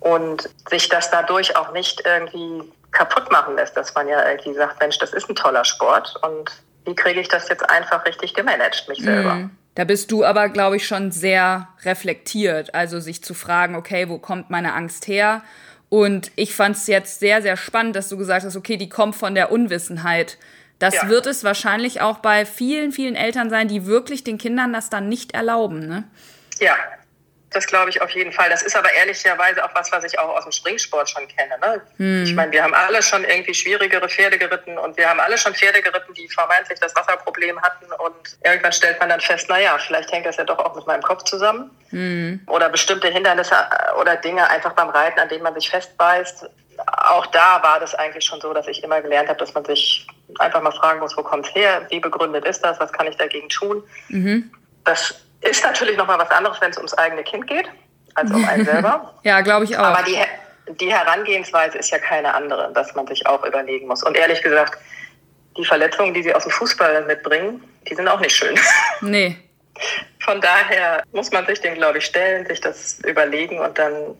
[0.00, 2.62] und sich das dadurch auch nicht irgendwie
[2.94, 6.50] kaputt machen lässt, dass man ja irgendwie sagt, Mensch, das ist ein toller Sport und
[6.86, 9.34] wie kriege ich das jetzt einfach richtig gemanagt, mich selber.
[9.34, 9.50] Mm.
[9.74, 14.18] Da bist du aber, glaube ich, schon sehr reflektiert, also sich zu fragen, okay, wo
[14.18, 15.42] kommt meine Angst her?
[15.88, 19.16] Und ich fand es jetzt sehr, sehr spannend, dass du gesagt hast, okay, die kommt
[19.16, 20.38] von der Unwissenheit.
[20.78, 21.08] Das ja.
[21.08, 25.08] wird es wahrscheinlich auch bei vielen, vielen Eltern sein, die wirklich den Kindern das dann
[25.08, 25.86] nicht erlauben.
[25.86, 26.04] Ne?
[26.60, 26.76] Ja,
[27.54, 28.50] das glaube ich auf jeden Fall.
[28.50, 31.58] Das ist aber ehrlicherweise auch was, was ich auch aus dem Springsport schon kenne.
[31.60, 31.80] Ne?
[31.96, 32.24] Hm.
[32.24, 35.54] Ich meine, wir haben alle schon irgendwie schwierigere Pferde geritten und wir haben alle schon
[35.54, 37.86] Pferde geritten, die vermeintlich das Wasserproblem hatten.
[37.92, 41.02] Und irgendwann stellt man dann fest, naja, vielleicht hängt das ja doch auch mit meinem
[41.02, 41.70] Kopf zusammen.
[41.90, 42.40] Hm.
[42.46, 46.48] Oder bestimmte Hindernisse äh, oder Dinge einfach beim Reiten, an denen man sich festbeißt.
[46.86, 50.06] Auch da war das eigentlich schon so, dass ich immer gelernt habe, dass man sich
[50.38, 53.16] einfach mal fragen muss, wo kommt es her, wie begründet ist das, was kann ich
[53.16, 53.82] dagegen tun.
[54.08, 54.50] Mhm.
[54.84, 57.68] Das ist natürlich nochmal was anderes, wenn es ums eigene Kind geht,
[58.14, 59.14] als um einen selber.
[59.22, 59.84] ja, glaube ich auch.
[59.84, 60.18] Aber die,
[60.80, 64.02] die Herangehensweise ist ja keine andere, dass man sich auch überlegen muss.
[64.02, 64.78] Und ehrlich gesagt,
[65.56, 68.58] die Verletzungen, die sie aus dem Fußball mitbringen, die sind auch nicht schön.
[69.00, 69.36] Nee.
[70.20, 74.16] Von daher muss man sich den, glaube ich, stellen, sich das überlegen und dann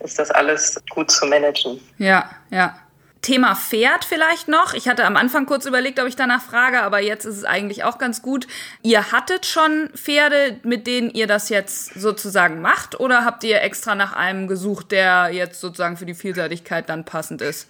[0.00, 1.80] ist das alles gut zu managen.
[1.98, 2.76] Ja, ja.
[3.24, 4.74] Thema Pferd vielleicht noch.
[4.74, 7.82] Ich hatte am Anfang kurz überlegt, ob ich danach frage, aber jetzt ist es eigentlich
[7.82, 8.46] auch ganz gut.
[8.82, 13.94] Ihr hattet schon Pferde, mit denen ihr das jetzt sozusagen macht, oder habt ihr extra
[13.94, 17.68] nach einem gesucht, der jetzt sozusagen für die Vielseitigkeit dann passend ist?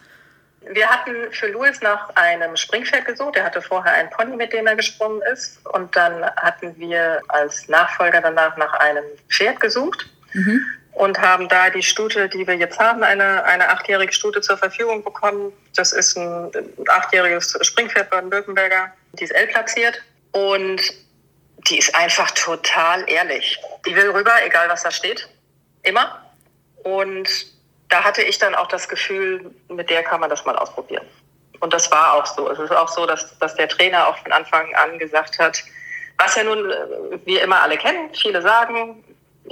[0.66, 3.36] Wir hatten für Louis nach einem Springpferd gesucht.
[3.36, 5.60] Er hatte vorher einen Pony, mit dem er gesprungen ist.
[5.66, 10.08] Und dann hatten wir als Nachfolger danach nach einem Pferd gesucht.
[10.34, 14.56] Mhm und haben da die Stute, die wir jetzt haben, eine, eine achtjährige Stute zur
[14.56, 15.52] Verfügung bekommen.
[15.74, 16.50] Das ist ein
[16.88, 18.92] achtjähriges Springpferd Baden-Württemberger.
[19.14, 20.00] Die ist L-platziert
[20.32, 20.80] und
[21.68, 23.58] die ist einfach total ehrlich.
[23.86, 25.28] Die will rüber, egal was da steht.
[25.82, 26.22] Immer.
[26.84, 27.28] Und
[27.88, 31.04] da hatte ich dann auch das Gefühl, mit der kann man das mal ausprobieren.
[31.58, 32.50] Und das war auch so.
[32.50, 35.62] Es ist auch so, dass, dass der Trainer auch von Anfang an gesagt hat,
[36.18, 39.02] was ja nun äh, wir immer alle kennen, viele sagen,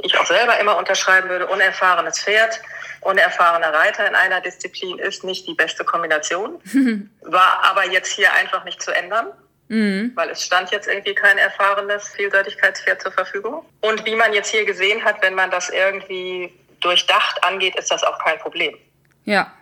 [0.02, 2.60] ich auch selber immer unterschreiben würde, unerfahrenes Pferd,
[3.00, 6.60] unerfahrener Reiter in einer Disziplin ist nicht die beste Kombination.
[7.22, 9.26] War aber jetzt hier einfach nicht zu ändern.
[9.68, 10.12] Mhm.
[10.14, 13.64] Weil es stand jetzt irgendwie kein erfahrenes Vielseitigkeitspferd zur Verfügung.
[13.80, 18.02] Und wie man jetzt hier gesehen hat, wenn man das irgendwie durchdacht angeht, ist das
[18.02, 18.76] auch kein Problem.
[19.24, 19.52] Ja,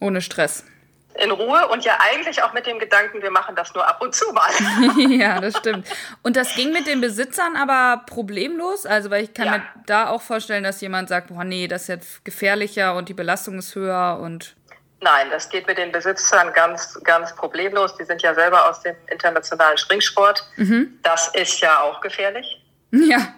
[0.00, 0.64] ohne Stress
[1.14, 4.14] in Ruhe und ja eigentlich auch mit dem Gedanken, wir machen das nur ab und
[4.14, 4.50] zu mal.
[5.10, 5.86] ja, das stimmt.
[6.22, 8.86] Und das ging mit den Besitzern aber problemlos?
[8.86, 9.52] Also, weil ich kann ja.
[9.52, 13.14] mir da auch vorstellen, dass jemand sagt, boah, nee, das ist jetzt gefährlicher und die
[13.14, 14.56] Belastung ist höher und.
[15.00, 17.96] Nein, das geht mit den Besitzern ganz, ganz problemlos.
[17.96, 20.46] Die sind ja selber aus dem internationalen Springsport.
[20.56, 20.98] Mhm.
[21.02, 22.58] Das ist ja auch gefährlich.
[22.94, 23.34] Ja.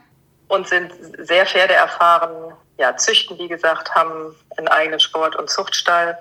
[0.49, 6.19] Und sind sehr pferdeerfahren, ja, züchten, wie gesagt, haben einen eigenen Sport- und Zuchtstall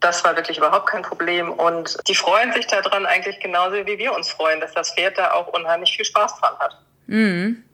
[0.00, 1.50] das war wirklich überhaupt kein Problem.
[1.52, 5.32] Und die freuen sich daran eigentlich genauso, wie wir uns freuen, dass das Pferd da
[5.32, 6.76] auch unheimlich viel Spaß dran hat.
[7.06, 7.64] Mhm.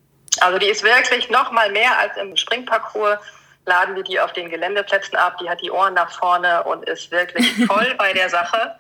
[0.41, 3.19] Also die ist wirklich noch mal mehr als im Springparcours.
[3.65, 5.37] Laden wir die auf den Geländeplätzen ab.
[5.41, 8.75] Die hat die Ohren nach vorne und ist wirklich voll bei der Sache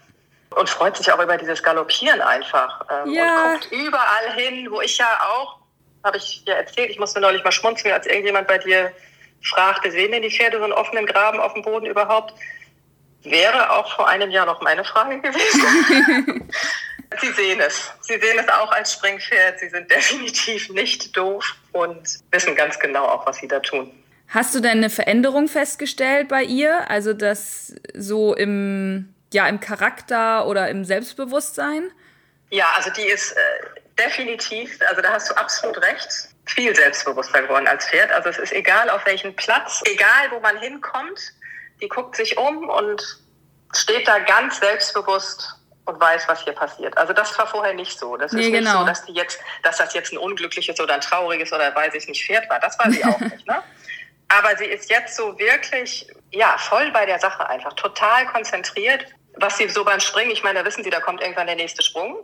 [0.57, 2.85] und freut sich auch über dieses Galoppieren einfach.
[2.91, 3.53] Ähm, ja.
[3.53, 5.59] Und guckt überall hin, wo ich ja auch,
[6.05, 8.93] habe ich ja erzählt, ich musste neulich mal schmunzeln, als irgendjemand bei dir
[9.43, 12.35] fragte, sehen denn die Pferde so einen offenen Graben auf dem Boden überhaupt?
[13.23, 16.49] Wäre auch vor einem Jahr noch meine Frage gewesen.
[17.21, 17.93] Sie sehen es.
[18.01, 19.59] Sie sehen es auch als Springpferd.
[19.59, 23.93] Sie sind definitiv nicht doof und wissen ganz genau auch, was sie da tun.
[24.29, 26.91] Hast du denn eine Veränderung festgestellt bei ihr?
[26.91, 31.91] Also das so im, ja, im Charakter oder im Selbstbewusstsein?
[32.49, 33.37] Ja, also die ist äh,
[33.99, 38.11] definitiv, also da hast du absolut recht, viel selbstbewusster geworden als Pferd.
[38.11, 41.35] Also es ist egal auf welchen Platz, egal wo man hinkommt,
[41.83, 43.03] die guckt sich um und
[43.75, 46.97] steht da ganz selbstbewusst und weiß, was hier passiert.
[46.97, 48.17] Also das war vorher nicht so.
[48.17, 48.81] Das nee, ist nicht genau.
[48.81, 52.07] so, dass die jetzt, dass das jetzt ein unglückliches oder ein trauriges oder weiß ich
[52.07, 52.61] nicht Pferd war.
[52.61, 53.47] Das war sie auch nicht.
[53.47, 53.63] Ne?
[54.29, 59.05] Aber sie ist jetzt so wirklich, ja, voll bei der Sache einfach, total konzentriert.
[59.35, 61.83] Was sie so beim Springen, ich meine, da wissen sie, da kommt irgendwann der nächste
[61.83, 62.19] Sprung.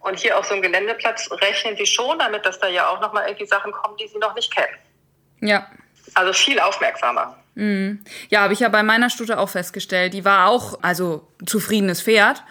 [0.00, 3.26] Und hier auf so einem Geländeplatz rechnen sie schon damit, dass da ja auch nochmal
[3.26, 4.76] irgendwie Sachen kommen, die sie noch nicht kennen.
[5.40, 5.66] Ja.
[6.14, 7.41] Also viel aufmerksamer.
[7.54, 8.00] Mhm.
[8.30, 10.14] Ja, habe ich ja bei meiner Stute auch festgestellt.
[10.14, 12.42] Die war auch, also zufriedenes Pferd.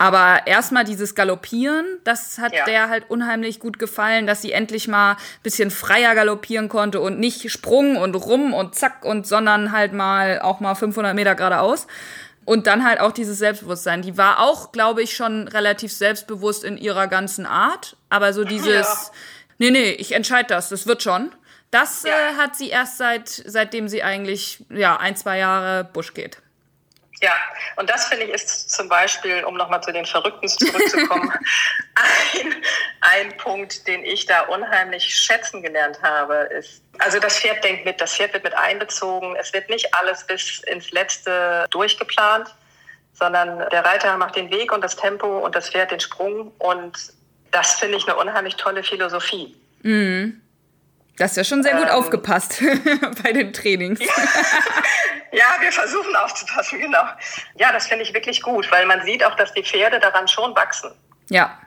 [0.00, 2.64] Aber erstmal dieses Galoppieren, das hat ja.
[2.64, 7.50] der halt unheimlich gut gefallen, dass sie endlich mal bisschen freier galoppieren konnte und nicht
[7.52, 11.86] Sprung und rum und zack und sondern halt mal auch mal 500 Meter geradeaus.
[12.46, 14.00] Und dann halt auch dieses Selbstbewusstsein.
[14.00, 17.98] Die war auch, glaube ich, schon relativ selbstbewusst in ihrer ganzen Art.
[18.08, 19.10] Aber so dieses, ja.
[19.58, 21.30] nee, nee, ich entscheide das, das wird schon.
[21.70, 22.10] Das ja.
[22.10, 26.38] äh, hat sie erst seit, seitdem sie eigentlich ja, ein, zwei Jahre Busch geht.
[27.22, 27.34] Ja,
[27.76, 31.30] und das finde ich ist zum Beispiel, um nochmal zu den Verrückten zurückzukommen,
[31.94, 32.54] ein,
[33.02, 38.00] ein Punkt, den ich da unheimlich schätzen gelernt habe, ist, also das Pferd denkt mit,
[38.00, 42.54] das Pferd wird mit einbezogen, es wird nicht alles bis ins Letzte durchgeplant,
[43.12, 46.52] sondern der Reiter macht den Weg und das Tempo und das Pferd den Sprung.
[46.58, 47.12] Und
[47.50, 49.54] das finde ich eine unheimlich tolle Philosophie.
[49.82, 50.40] Mhm.
[51.20, 52.62] Das ist ja schon sehr gut ähm, aufgepasst
[53.22, 54.00] bei den Trainings.
[54.00, 54.06] Ja.
[55.32, 57.02] ja, wir versuchen aufzupassen, genau.
[57.56, 60.56] Ja, das finde ich wirklich gut, weil man sieht auch, dass die Pferde daran schon
[60.56, 60.92] wachsen.
[61.28, 61.60] Ja.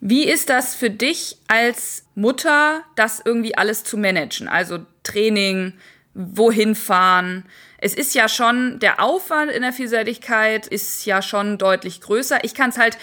[0.00, 4.48] Wie ist das für dich als Mutter, das irgendwie alles zu managen?
[4.48, 5.78] Also Training,
[6.12, 7.48] wohin fahren?
[7.78, 12.44] Es ist ja schon, der Aufwand in der Vielseitigkeit ist ja schon deutlich größer.
[12.44, 12.98] Ich kann es halt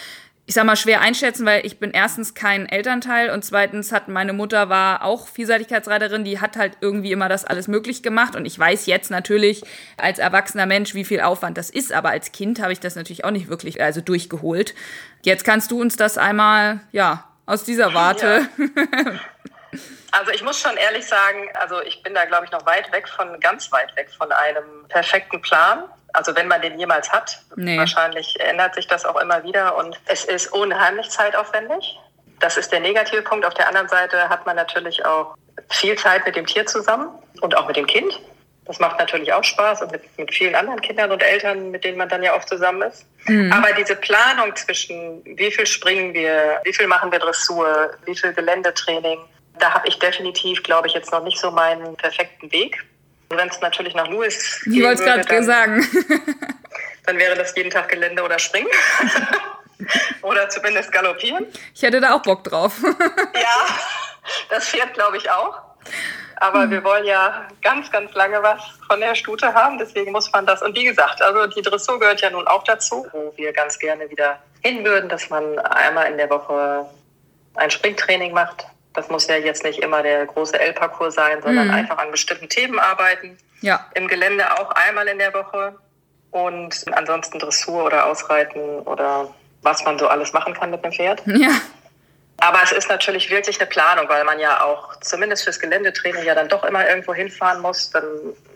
[0.47, 4.31] ich sag mal, schwer einschätzen, weil ich bin erstens kein Elternteil und zweitens hat meine
[4.31, 8.57] Mutter war auch Vielseitigkeitsreiterin, die hat halt irgendwie immer das alles möglich gemacht und ich
[8.57, 9.63] weiß jetzt natürlich
[9.97, 13.25] als erwachsener Mensch, wie viel Aufwand das ist, aber als Kind habe ich das natürlich
[13.25, 14.73] auch nicht wirklich also durchgeholt.
[15.21, 18.47] Jetzt kannst du uns das einmal, ja, aus dieser Warte.
[18.57, 19.19] Ja.
[20.13, 23.09] Also ich muss schon ehrlich sagen, also ich bin da glaube ich noch weit weg
[23.09, 25.83] von, ganz weit weg von einem perfekten Plan.
[26.17, 27.77] Also wenn man den jemals hat, nee.
[27.77, 31.99] wahrscheinlich ändert sich das auch immer wieder und es ist unheimlich zeitaufwendig.
[32.39, 33.45] Das ist der negative Punkt.
[33.45, 35.35] Auf der anderen Seite hat man natürlich auch
[35.69, 37.09] viel Zeit mit dem Tier zusammen
[37.41, 38.19] und auch mit dem Kind.
[38.65, 41.99] Das macht natürlich auch Spaß und mit, mit vielen anderen Kindern und Eltern, mit denen
[41.99, 43.05] man dann ja oft zusammen ist.
[43.27, 43.53] Mhm.
[43.53, 48.33] Aber diese Planung zwischen wie viel springen wir, wie viel machen wir Dressur, wie viel
[48.33, 49.19] Geländetraining,
[49.59, 52.83] da habe ich definitiv, glaube ich, jetzt noch nicht so meinen perfekten Weg.
[53.29, 55.85] Wenn es natürlich nach Louis Ich wollte es gerade sagen.
[57.05, 58.69] dann wäre das jeden Tag Gelände oder Springen.
[60.21, 61.45] oder zumindest Galoppieren.
[61.73, 62.73] Ich hätte da auch Bock drauf.
[63.33, 63.77] ja,
[64.49, 65.59] das fährt, glaube ich, auch.
[66.37, 66.71] Aber hm.
[66.71, 69.77] wir wollen ja ganz, ganz lange was von der Stute haben.
[69.77, 70.61] Deswegen muss man das.
[70.61, 74.09] Und wie gesagt, also die Dressur gehört ja nun auch dazu, wo wir ganz gerne
[74.09, 76.85] wieder hin würden, dass man einmal in der Woche
[77.55, 81.73] ein Springtraining macht das muss ja jetzt nicht immer der große L-Parcours sein, sondern mhm.
[81.73, 83.37] einfach an bestimmten Themen arbeiten.
[83.61, 83.85] Ja.
[83.93, 85.75] Im Gelände auch einmal in der Woche
[86.31, 89.31] und ansonsten Dressur oder Ausreiten oder
[89.61, 91.21] was man so alles machen kann mit dem Pferd.
[91.27, 91.49] Ja.
[92.39, 96.35] Aber es ist natürlich wirklich eine Planung, weil man ja auch zumindest fürs Geländetraining ja
[96.35, 97.89] dann doch immer irgendwo hinfahren muss.
[97.89, 98.03] Dann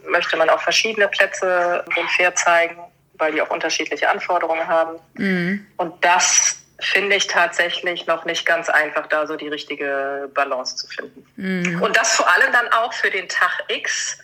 [0.08, 2.78] möchte man auch verschiedene Plätze dem Pferd zeigen,
[3.16, 5.00] weil die auch unterschiedliche Anforderungen haben.
[5.16, 5.66] Mhm.
[5.78, 10.88] Und das finde ich tatsächlich noch nicht ganz einfach, da so die richtige Balance zu
[10.88, 11.26] finden.
[11.36, 11.82] Mhm.
[11.82, 14.17] Und das vor allem dann auch für den Tag X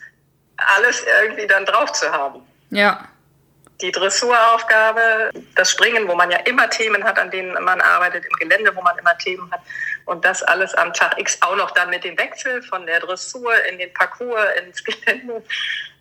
[0.75, 2.41] alles irgendwie dann drauf zu haben.
[2.69, 3.07] Ja.
[3.81, 8.31] Die Dressuraufgabe, das Springen, wo man ja immer Themen hat, an denen man arbeitet, im
[8.39, 9.61] Gelände, wo man immer Themen hat.
[10.07, 13.53] Und das alles am Tag X auch noch dann mit dem Wechsel von der Dressur
[13.65, 15.43] in den Parcours, ins Gelände.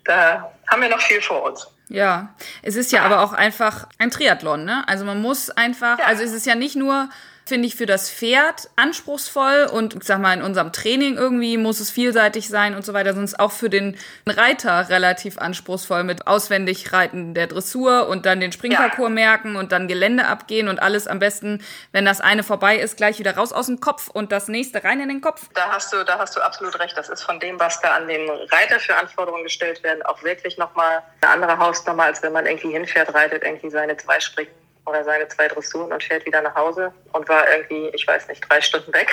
[0.05, 1.67] Da haben wir noch viel vor uns.
[1.89, 4.83] Ja, es ist ja aber auch einfach ein Triathlon, ne?
[4.87, 6.05] Also man muss einfach, ja.
[6.05, 7.09] also es ist ja nicht nur
[7.47, 11.79] finde ich für das Pferd anspruchsvoll und ich sag mal, in unserem Training irgendwie muss
[11.79, 16.93] es vielseitig sein und so weiter, sonst auch für den Reiter relativ anspruchsvoll mit auswendig
[16.93, 19.13] Reiten der Dressur und dann den Springparcours ja.
[19.13, 23.19] merken und dann Gelände abgehen und alles am besten, wenn das eine vorbei ist, gleich
[23.19, 25.49] wieder raus aus dem Kopf und das nächste rein in den Kopf.
[25.53, 26.97] Da hast du, da hast du absolut recht.
[26.97, 30.57] Das ist von dem, was da an den Reiter für Anforderungen gestellt werden, auch wirklich
[30.57, 34.51] nochmal eine andere Hausnummer, als wenn man irgendwie hinfährt, reitet, irgendwie seine zwei Springen
[34.87, 38.41] oder seine zwei Dressuren und fährt wieder nach Hause und war irgendwie, ich weiß nicht,
[38.49, 39.11] drei Stunden weg.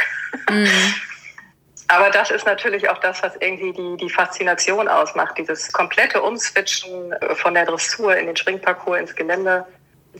[0.49, 0.69] Mhm.
[1.89, 5.37] Aber das ist natürlich auch das, was irgendwie die, die Faszination ausmacht.
[5.37, 9.67] Dieses komplette Umswitchen äh, von der Dressur in den Springparcours ins Gelände.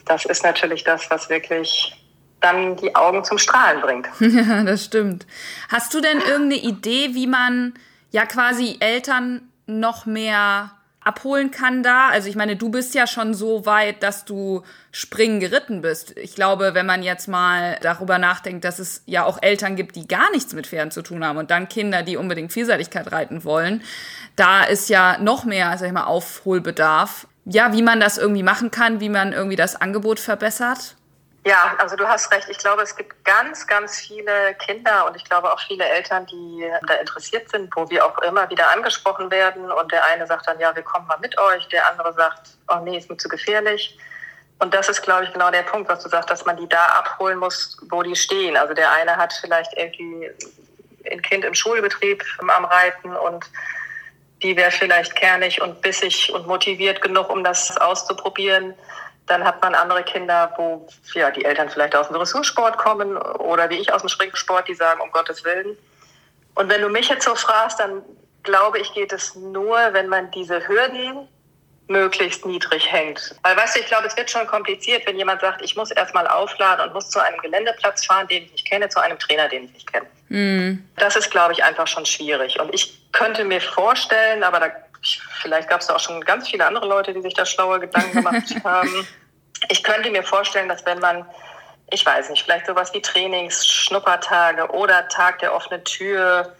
[0.05, 1.97] Das ist natürlich das, was wirklich
[2.41, 4.09] dann die Augen zum Strahlen bringt.
[4.21, 5.27] Ja, das stimmt.
[5.71, 7.75] Hast du denn irgendeine Idee, wie man
[8.11, 10.73] ja quasi Eltern noch mehr
[11.05, 12.09] abholen kann da.
[12.09, 16.17] Also ich meine, du bist ja schon so weit, dass du springen geritten bist.
[16.17, 20.09] Ich glaube, wenn man jetzt mal darüber nachdenkt, dass es ja auch Eltern gibt, die
[20.09, 23.83] gar nichts mit Pferden zu tun haben und dann Kinder, die unbedingt Vielseitigkeit reiten wollen,
[24.37, 27.27] da ist ja noch mehr, sag ich mal, Aufholbedarf.
[27.45, 30.97] Ja, wie man das irgendwie machen kann, wie man irgendwie das Angebot verbessert.
[31.47, 32.49] Ja, also du hast recht.
[32.49, 36.67] Ich glaube, es gibt ganz, ganz viele Kinder und ich glaube auch viele Eltern, die
[36.89, 39.71] da interessiert sind, wo wir auch immer wieder angesprochen werden.
[39.71, 41.69] Und der eine sagt dann, ja, wir kommen mal mit euch.
[41.69, 43.99] Der andere sagt, oh nee, ist mir zu gefährlich.
[44.59, 46.83] Und das ist, glaube ich, genau der Punkt, was du sagst, dass man die da
[46.87, 48.57] abholen muss, wo die stehen.
[48.57, 50.31] Also der eine hat vielleicht irgendwie
[51.11, 53.45] ein Kind im Schulbetrieb am Reiten und
[54.43, 58.75] die wäre vielleicht kernig und bissig und motiviert genug, um das auszuprobieren.
[59.27, 63.71] Dann hat man andere Kinder, wo ja, die Eltern vielleicht aus dem Dressursport kommen oder
[63.71, 65.77] wie ich aus dem Springsport, die sagen, um Gottes Willen.
[66.55, 68.03] Und wenn du mich jetzt so fragst, dann
[68.43, 71.29] glaube ich, geht es nur, wenn man diese Hürden
[71.89, 73.35] möglichst niedrig hängt.
[73.43, 76.27] Weil weißt du, ich glaube, es wird schon kompliziert, wenn jemand sagt, ich muss erstmal
[76.27, 79.65] aufladen und muss zu einem Geländeplatz fahren, den ich nicht kenne, zu einem Trainer, den
[79.65, 80.07] ich nicht kenne.
[80.29, 80.85] Mm.
[80.97, 82.59] Das ist, glaube ich, einfach schon schwierig.
[82.59, 84.71] Und ich könnte mir vorstellen, aber da
[85.41, 88.13] vielleicht gab es da auch schon ganz viele andere Leute, die sich da schlaue Gedanken
[88.13, 89.07] gemacht haben.
[89.69, 91.27] ich könnte mir vorstellen, dass wenn man,
[91.91, 96.55] ich weiß nicht, vielleicht sowas wie Trainings, Schnuppertage oder Tag der offenen Tür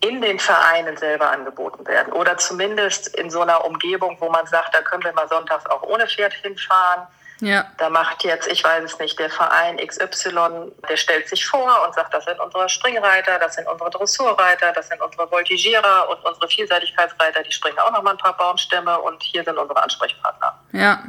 [0.00, 4.74] in den Vereinen selber angeboten werden oder zumindest in so einer Umgebung, wo man sagt,
[4.74, 7.06] da können wir mal sonntags auch ohne Pferd hinfahren.
[7.44, 7.66] Ja.
[7.76, 11.94] Da macht jetzt, ich weiß es nicht, der Verein XY, der stellt sich vor und
[11.94, 16.48] sagt, das sind unsere Springreiter, das sind unsere Dressurreiter, das sind unsere Voltigierer und unsere
[16.48, 20.58] Vielseitigkeitsreiter, die springen auch noch mal ein paar Baumstämme und hier sind unsere Ansprechpartner.
[20.72, 21.02] Ja.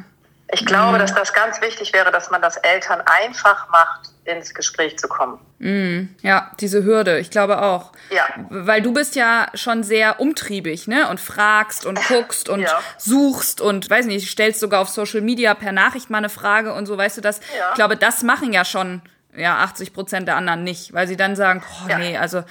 [0.51, 0.99] Ich glaube, mhm.
[0.99, 5.39] dass das ganz wichtig wäre, dass man das Eltern einfach macht, ins Gespräch zu kommen.
[5.59, 6.15] Mhm.
[6.21, 7.91] Ja, diese Hürde, ich glaube auch.
[8.09, 8.25] Ja.
[8.49, 11.09] Weil du bist ja schon sehr umtriebig, ne?
[11.09, 12.79] Und fragst und guckst und ja.
[12.97, 16.85] suchst und weiß nicht, stellst sogar auf Social Media per Nachricht mal eine Frage und
[16.85, 17.39] so, weißt du das?
[17.57, 17.69] Ja.
[17.69, 19.01] Ich glaube, das machen ja schon
[19.35, 21.97] ja 80 Prozent der anderen nicht, weil sie dann sagen, oh, ja.
[21.97, 22.43] nee, also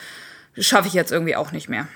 [0.58, 1.88] schaffe ich jetzt irgendwie auch nicht mehr.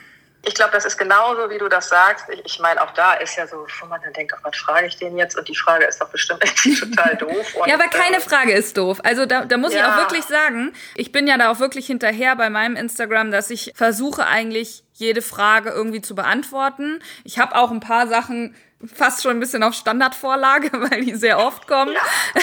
[0.42, 2.26] Ich glaube, das ist genauso, wie du das sagst.
[2.30, 4.86] Ich, ich meine, auch da ist ja so, wo man dann denkt, oh, was frage
[4.86, 5.36] ich den jetzt?
[5.36, 6.42] Und die Frage ist doch bestimmt
[6.80, 7.54] total doof.
[7.54, 9.00] Und, ja, aber keine ähm, Frage ist doof.
[9.02, 9.80] Also da, da muss ja.
[9.80, 13.50] ich auch wirklich sagen, ich bin ja da auch wirklich hinterher bei meinem Instagram, dass
[13.50, 17.00] ich versuche eigentlich jede Frage irgendwie zu beantworten.
[17.24, 21.38] Ich habe auch ein paar Sachen fast schon ein bisschen auf Standardvorlage, weil die sehr
[21.38, 21.92] oft kommen.
[21.92, 22.42] Ja.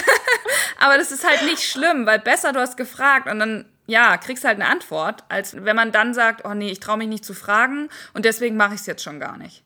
[0.78, 4.44] aber das ist halt nicht schlimm, weil besser du hast gefragt und dann ja, kriegst
[4.44, 7.34] halt eine Antwort, als wenn man dann sagt, oh nee, ich traue mich nicht zu
[7.34, 9.62] fragen und deswegen mache ich es jetzt schon gar nicht.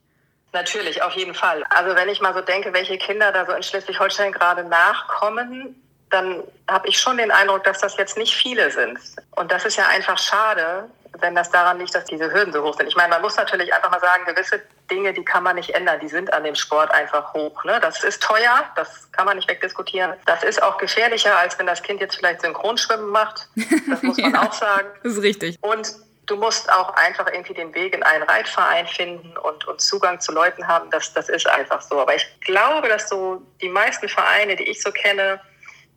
[0.52, 1.62] Natürlich, auf jeden Fall.
[1.70, 6.42] Also wenn ich mal so denke, welche Kinder da so in Schleswig-Holstein gerade nachkommen, dann
[6.68, 8.98] habe ich schon den Eindruck, dass das jetzt nicht viele sind.
[9.36, 12.76] Und das ist ja einfach schade, wenn das daran liegt, dass diese Hürden so hoch
[12.76, 12.86] sind.
[12.86, 16.00] Ich meine, man muss natürlich einfach mal sagen, gewisse Dinge, die kann man nicht ändern,
[16.00, 17.64] die sind an dem Sport einfach hoch.
[17.64, 17.78] Ne?
[17.80, 20.14] Das ist teuer, das kann man nicht wegdiskutieren.
[20.26, 23.48] Das ist auch gefährlicher, als wenn das Kind jetzt vielleicht Synchronschwimmen macht.
[23.88, 24.88] Das muss man ja, auch sagen.
[25.02, 25.58] Das ist richtig.
[25.60, 25.92] Und
[26.26, 30.32] du musst auch einfach irgendwie den Weg in einen Reitverein finden und, und Zugang zu
[30.32, 30.90] Leuten haben.
[30.90, 32.00] Das, das ist einfach so.
[32.00, 35.40] Aber ich glaube, dass so die meisten Vereine, die ich so kenne,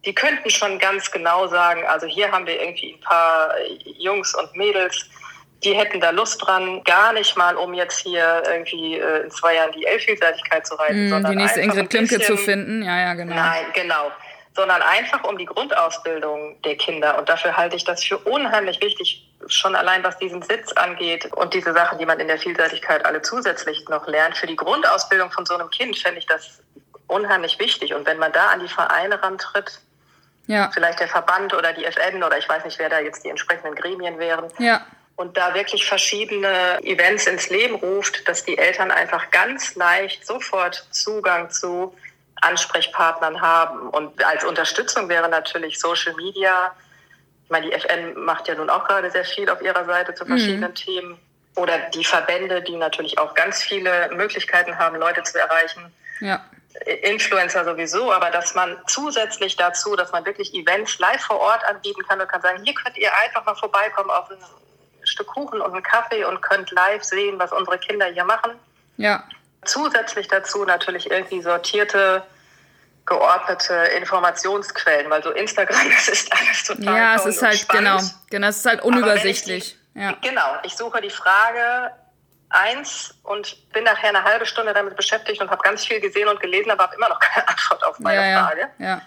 [0.06, 3.54] die könnten schon ganz genau sagen, also hier haben wir irgendwie ein paar
[3.98, 5.10] Jungs und Mädels,
[5.64, 9.56] die hätten da Lust dran, gar nicht mal, um jetzt hier irgendwie äh, in zwei
[9.56, 12.84] Jahren die Elfvielseitigkeit zu reiten, mm, sondern die nächste Ingrid Klimke zu finden.
[12.84, 13.34] Ja, ja, genau.
[13.34, 14.12] Nein, genau.
[14.56, 17.18] Sondern einfach um die Grundausbildung der Kinder.
[17.18, 21.54] Und dafür halte ich das für unheimlich wichtig, schon allein was diesen Sitz angeht und
[21.54, 24.38] diese Sachen, die man in der Vielseitigkeit alle zusätzlich noch lernt.
[24.38, 26.62] Für die Grundausbildung von so einem Kind fände ich das
[27.08, 27.94] unheimlich wichtig.
[27.94, 29.80] Und wenn man da an die Vereine rantritt,
[30.48, 30.70] ja.
[30.74, 33.76] Vielleicht der Verband oder die FN oder ich weiß nicht, wer da jetzt die entsprechenden
[33.76, 34.52] Gremien wären.
[34.60, 34.86] Ja.
[35.16, 40.88] Und da wirklich verschiedene Events ins Leben ruft, dass die Eltern einfach ganz leicht sofort
[40.92, 41.96] Zugang zu
[42.42, 43.90] Ansprechpartnern haben.
[43.90, 46.76] Und als Unterstützung wäre natürlich Social Media.
[47.46, 50.26] Ich meine, die FN macht ja nun auch gerade sehr viel auf ihrer Seite zu
[50.26, 50.76] verschiedenen mhm.
[50.76, 51.20] Themen.
[51.56, 55.94] Oder die Verbände, die natürlich auch ganz viele Möglichkeiten haben, Leute zu erreichen.
[56.20, 56.44] Ja.
[57.04, 62.04] Influencer sowieso, aber dass man zusätzlich dazu, dass man wirklich Events live vor Ort anbieten
[62.08, 64.38] kann und kann sagen, hier könnt ihr einfach mal vorbeikommen auf ein
[65.04, 68.52] Stück Kuchen und einen Kaffee und könnt live sehen, was unsere Kinder hier machen.
[68.98, 69.24] Ja.
[69.66, 72.24] Zusätzlich dazu natürlich irgendwie sortierte,
[73.06, 78.00] geordnete Informationsquellen, weil so Instagram, das ist alles total Ja, es ist halt, genau,
[78.30, 79.78] genau, es ist halt unübersichtlich.
[79.94, 80.18] Ich, ja.
[80.22, 81.92] Genau, ich suche die Frage,
[82.54, 86.40] eins und bin nachher eine halbe Stunde damit beschäftigt und habe ganz viel gesehen und
[86.40, 88.68] gelesen, aber habe immer noch keine Antwort auf meine ja, Frage.
[88.80, 89.02] Ja.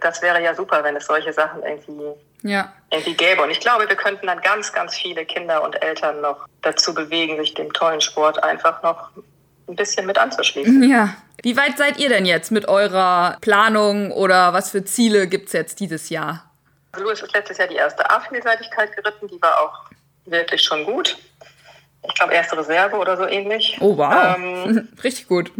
[0.00, 2.12] Das wäre ja super, wenn es solche Sachen irgendwie,
[2.42, 2.72] ja.
[2.90, 3.42] irgendwie gäbe.
[3.42, 7.38] Und ich glaube, wir könnten dann ganz, ganz viele Kinder und Eltern noch dazu bewegen,
[7.38, 9.10] sich dem tollen Sport einfach noch
[9.66, 10.82] ein bisschen mit anzuschließen.
[10.90, 11.14] Ja.
[11.42, 15.52] Wie weit seid ihr denn jetzt mit eurer Planung oder was für Ziele gibt es
[15.52, 16.50] jetzt dieses Jahr?
[16.96, 19.88] Louis ist letztes Jahr die erste A-Vielseitigkeit geritten, die war auch
[20.24, 21.16] wirklich schon gut
[22.06, 23.76] ich glaube, erste Reserve oder so ähnlich.
[23.80, 24.36] Oh, wow.
[24.36, 25.52] Ähm, Richtig gut.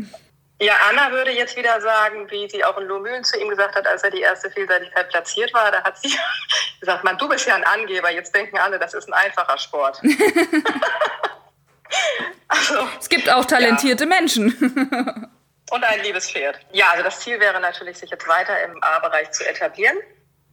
[0.60, 3.86] Ja, Anna würde jetzt wieder sagen, wie sie auch in Lohmühlen zu ihm gesagt hat,
[3.86, 6.12] als er die erste Vielseitigkeit platziert war, da hat sie
[6.80, 10.00] gesagt, man, du bist ja ein Angeber, jetzt denken alle, das ist ein einfacher Sport.
[12.48, 14.08] also, es gibt auch talentierte ja.
[14.08, 15.30] Menschen.
[15.70, 16.58] Und ein liebes Pferd.
[16.72, 19.96] Ja, also das Ziel wäre natürlich, sich jetzt weiter im A-Bereich zu etablieren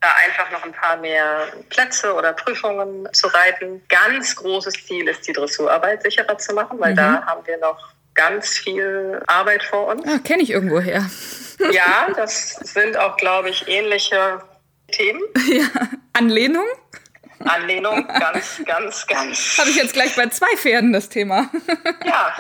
[0.05, 3.81] da einfach noch ein paar mehr Plätze oder Prüfungen zu reiten.
[3.89, 6.97] Ganz großes Ziel ist, die Dressurarbeit sicherer zu machen, weil mhm.
[6.97, 7.77] da haben wir noch
[8.13, 10.07] ganz viel Arbeit vor uns.
[10.07, 11.05] Ah, kenne ich irgendwo her.
[11.71, 14.41] ja, das sind auch, glaube ich, ähnliche
[14.91, 15.21] Themen.
[15.47, 15.67] Ja.
[16.13, 16.65] Anlehnung?
[17.39, 19.57] Anlehnung, ganz, ganz, ganz.
[19.59, 21.49] Habe ich jetzt gleich bei zwei Pferden das Thema.
[22.05, 22.33] ja,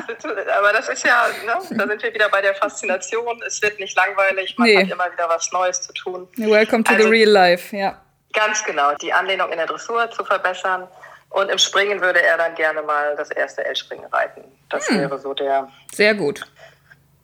[0.57, 3.41] aber das ist ja, ne, da sind wir wieder bei der Faszination.
[3.45, 4.77] Es wird nicht langweilig, man nee.
[4.77, 6.27] hat immer wieder was Neues zu tun.
[6.37, 8.01] Welcome to also, the real life, ja.
[8.33, 10.87] Ganz genau, die Anlehnung in der Dressur zu verbessern.
[11.29, 14.43] Und im Springen würde er dann gerne mal das erste L-Springen reiten.
[14.69, 14.99] Das hm.
[14.99, 15.69] wäre so der.
[15.93, 16.45] Sehr gut.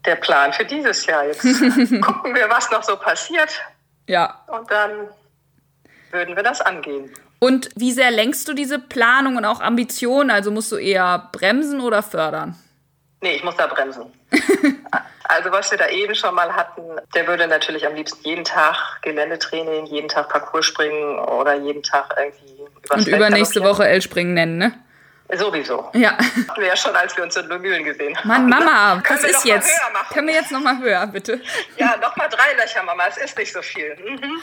[0.06, 1.26] der Plan für dieses Jahr.
[1.26, 1.42] Jetzt
[2.02, 3.62] gucken wir, was noch so passiert.
[4.08, 4.44] Ja.
[4.48, 5.10] Und dann
[6.12, 7.14] würden wir das angehen.
[7.44, 10.30] Und wie sehr lenkst du diese Planung und auch Ambitionen?
[10.30, 12.56] Also musst du eher bremsen oder fördern?
[13.20, 14.14] Nee, ich muss da bremsen.
[15.24, 16.84] also was wir da eben schon mal hatten,
[17.16, 22.16] der würde natürlich am liebsten jeden Tag Geländetraining, jeden Tag Parcours springen oder jeden Tag
[22.16, 24.74] irgendwie übers Und übernächste Woche L-Springen nennen, ne?
[25.34, 25.90] Sowieso.
[25.94, 26.18] Ja.
[26.20, 28.28] Hatten wir ja schon, als wir uns in Lumülen gesehen haben.
[28.28, 29.82] Mann, Mama, was ist jetzt?
[30.14, 31.42] Können wir jetzt nochmal höher, bitte?
[31.78, 33.06] Ja, nochmal drei Löcher, Mama.
[33.10, 33.98] Es ist nicht so viel.
[34.06, 34.42] Mhm.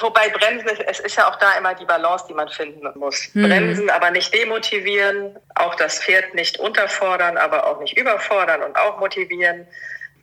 [0.00, 3.30] Wobei Bremsen, es ist ja auch da immer die Balance, die man finden muss.
[3.34, 3.48] Mhm.
[3.48, 8.98] Bremsen, aber nicht demotivieren, auch das Pferd nicht unterfordern, aber auch nicht überfordern und auch
[8.98, 9.66] motivieren.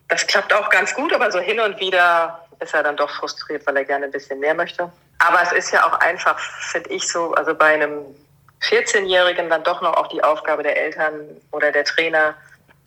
[0.08, 3.66] Das klappt auch ganz gut, aber so hin und wieder ist er dann doch frustriert,
[3.66, 4.92] weil er gerne ein bisschen mehr möchte.
[5.18, 8.04] Aber es ist ja auch einfach, finde ich so, also bei einem
[8.68, 11.20] 14-Jährigen dann doch noch auch die Aufgabe der Eltern
[11.52, 12.34] oder der Trainer,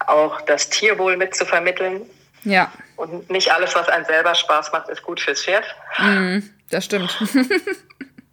[0.05, 2.07] auch das Tierwohl mitzuvermitteln.
[2.43, 2.71] Ja.
[2.95, 5.65] Und nicht alles, was einem selber Spaß macht, ist gut fürs Pferd.
[5.97, 6.39] Mm,
[6.69, 7.17] das stimmt.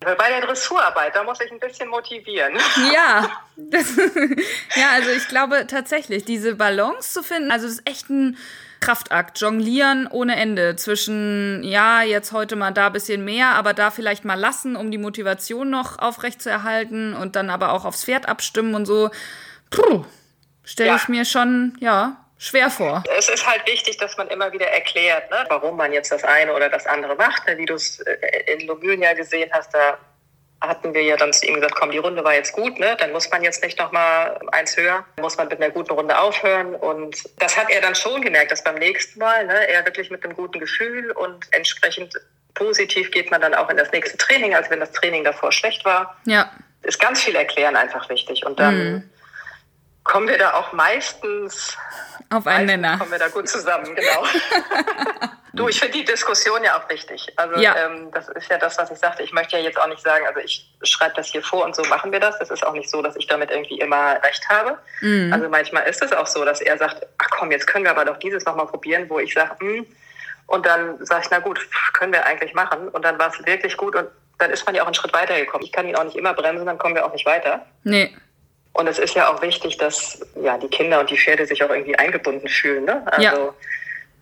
[0.05, 2.55] Bei der Dressurarbeit, da muss ich ein bisschen motivieren.
[2.93, 3.97] Ja, das,
[4.77, 8.37] ja, also ich glaube tatsächlich, diese Balance zu finden, also das ist echt ein
[8.81, 13.91] Kraftakt, jonglieren ohne Ende zwischen, ja, jetzt heute mal da ein bisschen mehr, aber da
[13.91, 18.75] vielleicht mal lassen, um die Motivation noch aufrechtzuerhalten und dann aber auch aufs Pferd abstimmen
[18.75, 19.11] und so.
[19.71, 20.05] Puh,
[20.65, 20.97] stelle ja.
[20.97, 23.03] ich mir schon, ja, schwer vor.
[23.17, 26.53] Es ist halt wichtig, dass man immer wieder erklärt, ne, warum man jetzt das eine
[26.53, 27.47] oder das andere macht.
[27.47, 29.99] Ne, wie du es äh, in Lomülen ja gesehen hast, da
[30.61, 32.97] hatten wir ja dann zu ihm gesagt, komm, die Runde war jetzt gut, ne?
[32.99, 36.19] dann muss man jetzt nicht noch mal eins höher, muss man mit einer guten Runde
[36.19, 36.75] aufhören.
[36.75, 40.25] Und das hat er dann schon gemerkt, dass beim nächsten Mal ne, er wirklich mit
[40.25, 42.15] einem guten Gefühl und entsprechend
[42.55, 45.85] positiv geht man dann auch in das nächste Training, als wenn das Training davor schlecht
[45.85, 46.17] war.
[46.25, 46.51] Ja.
[46.83, 48.47] Ist ganz viel erklären einfach wichtig.
[48.47, 49.11] Und dann mhm.
[50.05, 51.77] kommen wir da auch meistens
[52.31, 52.99] auf einen Nenner.
[52.99, 54.25] Kommen wir da gut zusammen, genau.
[55.53, 57.33] du, ich finde die Diskussion ja auch wichtig.
[57.37, 57.75] Also ja.
[57.77, 59.23] ähm, das ist ja das, was ich sagte.
[59.23, 61.83] Ich möchte ja jetzt auch nicht sagen, also ich schreibe das hier vor und so
[61.85, 62.39] machen wir das.
[62.39, 64.79] Das ist auch nicht so, dass ich damit irgendwie immer recht habe.
[65.01, 65.33] Mhm.
[65.33, 68.05] Also manchmal ist es auch so, dass er sagt, ach komm, jetzt können wir aber
[68.05, 69.87] doch dieses nochmal probieren, wo ich sage, hm.
[70.47, 71.61] und dann sage ich, na gut,
[71.93, 72.89] können wir eigentlich machen.
[72.89, 74.09] Und dann war es wirklich gut und
[74.39, 75.65] dann ist man ja auch einen Schritt weitergekommen.
[75.65, 77.65] Ich kann ihn auch nicht immer bremsen, dann kommen wir auch nicht weiter.
[77.85, 78.17] Nee.
[78.75, 81.71] Und es ist ja auch wichtig, dass ja, die Kinder und die Pferde sich auch
[81.71, 82.85] irgendwie eingebunden fühlen.
[82.85, 83.03] Ne?
[83.07, 83.55] Also, ja.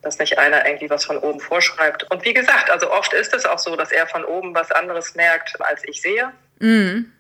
[0.03, 2.09] dass nicht einer irgendwie was von oben vorschreibt.
[2.11, 5.15] Und wie gesagt, also oft ist es auch so, dass er von oben was anderes
[5.15, 6.31] merkt, als ich sehe.
[6.59, 7.11] Mhm.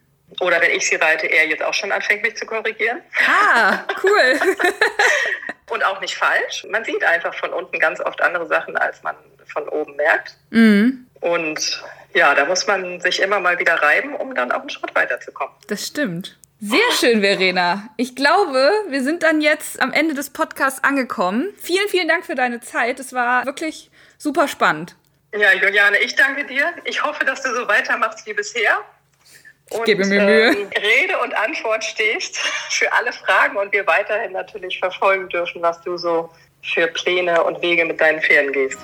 [0.41, 3.01] Oder wenn ich sie reite, er jetzt auch schon anfängt, mich zu korrigieren.
[3.27, 4.41] Ah, cool.
[5.71, 6.67] und auch nicht falsch.
[6.71, 9.17] Man sieht einfach von unten ganz oft andere Sachen, als man
[9.47, 10.37] von oben merkt.
[10.51, 11.07] Mhm.
[11.21, 11.83] Und
[12.15, 15.55] ja, da muss man sich immer mal wieder reiben, um dann auch einen Schritt weiterzukommen.
[15.69, 16.39] Das stimmt.
[16.65, 17.89] Sehr schön, Verena.
[17.97, 21.53] Ich glaube, wir sind dann jetzt am Ende des Podcasts angekommen.
[21.61, 23.01] Vielen, vielen Dank für deine Zeit.
[23.01, 24.95] Es war wirklich super spannend.
[25.35, 26.73] Ja, Juliane, ich danke dir.
[26.85, 28.79] Ich hoffe, dass du so weitermachst wie bisher.
[29.71, 30.53] Und, ich gebe mir Mühe.
[30.53, 32.37] Ähm, Rede und Antwort stehst
[32.71, 36.31] für alle Fragen und wir weiterhin natürlich verfolgen dürfen, was du so
[36.63, 38.79] für Pläne und Wege mit deinen Pferden gehst.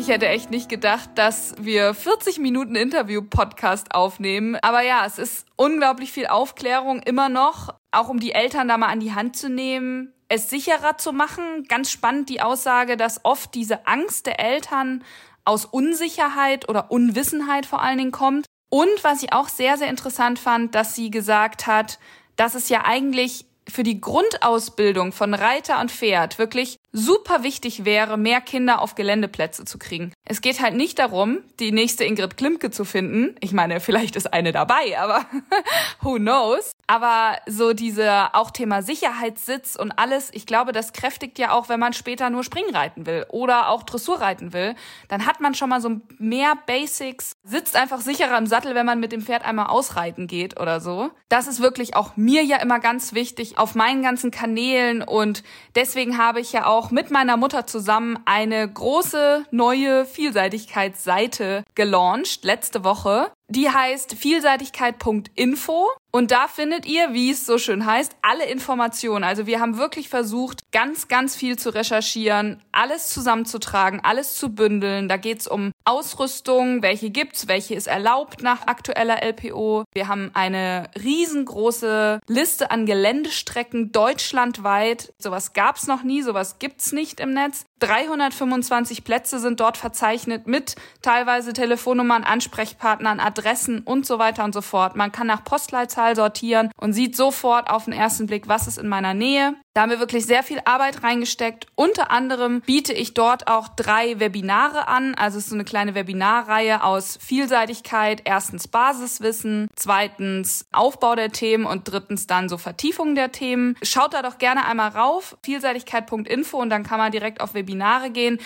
[0.00, 4.56] Ich hätte echt nicht gedacht, dass wir 40 Minuten Interview-Podcast aufnehmen.
[4.62, 8.86] Aber ja, es ist unglaublich viel Aufklärung immer noch, auch um die Eltern da mal
[8.86, 11.64] an die Hand zu nehmen, es sicherer zu machen.
[11.68, 15.04] Ganz spannend die Aussage, dass oft diese Angst der Eltern
[15.44, 18.46] aus Unsicherheit oder Unwissenheit vor allen Dingen kommt.
[18.70, 21.98] Und was ich auch sehr, sehr interessant fand, dass sie gesagt hat,
[22.36, 28.16] dass es ja eigentlich für die Grundausbildung von Reiter und Pferd wirklich super wichtig wäre,
[28.16, 30.12] mehr Kinder auf Geländeplätze zu kriegen.
[30.24, 33.36] Es geht halt nicht darum, die nächste Ingrid Klimke zu finden.
[33.40, 35.24] Ich meine, vielleicht ist eine dabei, aber
[36.00, 36.72] who knows?
[36.86, 41.78] Aber so diese auch Thema Sicherheitssitz und alles, ich glaube, das kräftigt ja auch, wenn
[41.78, 44.74] man später nur Springreiten will oder auch Dressur reiten will.
[45.06, 48.98] Dann hat man schon mal so mehr Basics, sitzt einfach sicherer im Sattel, wenn man
[48.98, 51.10] mit dem Pferd einmal ausreiten geht oder so.
[51.28, 55.44] Das ist wirklich auch mir ja immer ganz wichtig auf meinen ganzen Kanälen und
[55.76, 62.42] deswegen habe ich ja auch auch mit meiner Mutter zusammen eine große neue Vielseitigkeitsseite gelauncht
[62.42, 63.30] letzte Woche.
[63.48, 69.22] Die heißt vielseitigkeit.info Und da findet ihr, wie es so schön heißt, alle Informationen.
[69.22, 75.08] Also wir haben wirklich versucht, ganz, ganz viel zu recherchieren, alles zusammenzutragen, alles zu bündeln.
[75.08, 79.84] Da geht's um Ausrüstung, welche gibt's, welche ist erlaubt nach aktueller LPO.
[79.94, 85.12] Wir haben eine riesengroße Liste an Geländestrecken deutschlandweit.
[85.18, 87.64] Sowas gab's noch nie, sowas gibt's nicht im Netz.
[87.78, 94.60] 325 Plätze sind dort verzeichnet mit teilweise Telefonnummern, Ansprechpartnern, Adressen und so weiter und so
[94.60, 94.96] fort.
[94.96, 98.88] Man kann nach Postleitzahl sortieren und sieht sofort auf den ersten Blick, was ist in
[98.88, 99.54] meiner Nähe.
[99.74, 101.66] Da haben wir wirklich sehr viel Arbeit reingesteckt.
[101.76, 105.14] Unter anderem biete ich dort auch drei Webinare an.
[105.14, 108.22] Also es ist so eine kleine Webinarreihe aus Vielseitigkeit.
[108.24, 113.76] Erstens Basiswissen, zweitens Aufbau der Themen und drittens dann so Vertiefung der Themen.
[113.82, 118.40] Schaut da doch gerne einmal rauf, vielseitigkeit.info und dann kann man direkt auf Webinare gehen.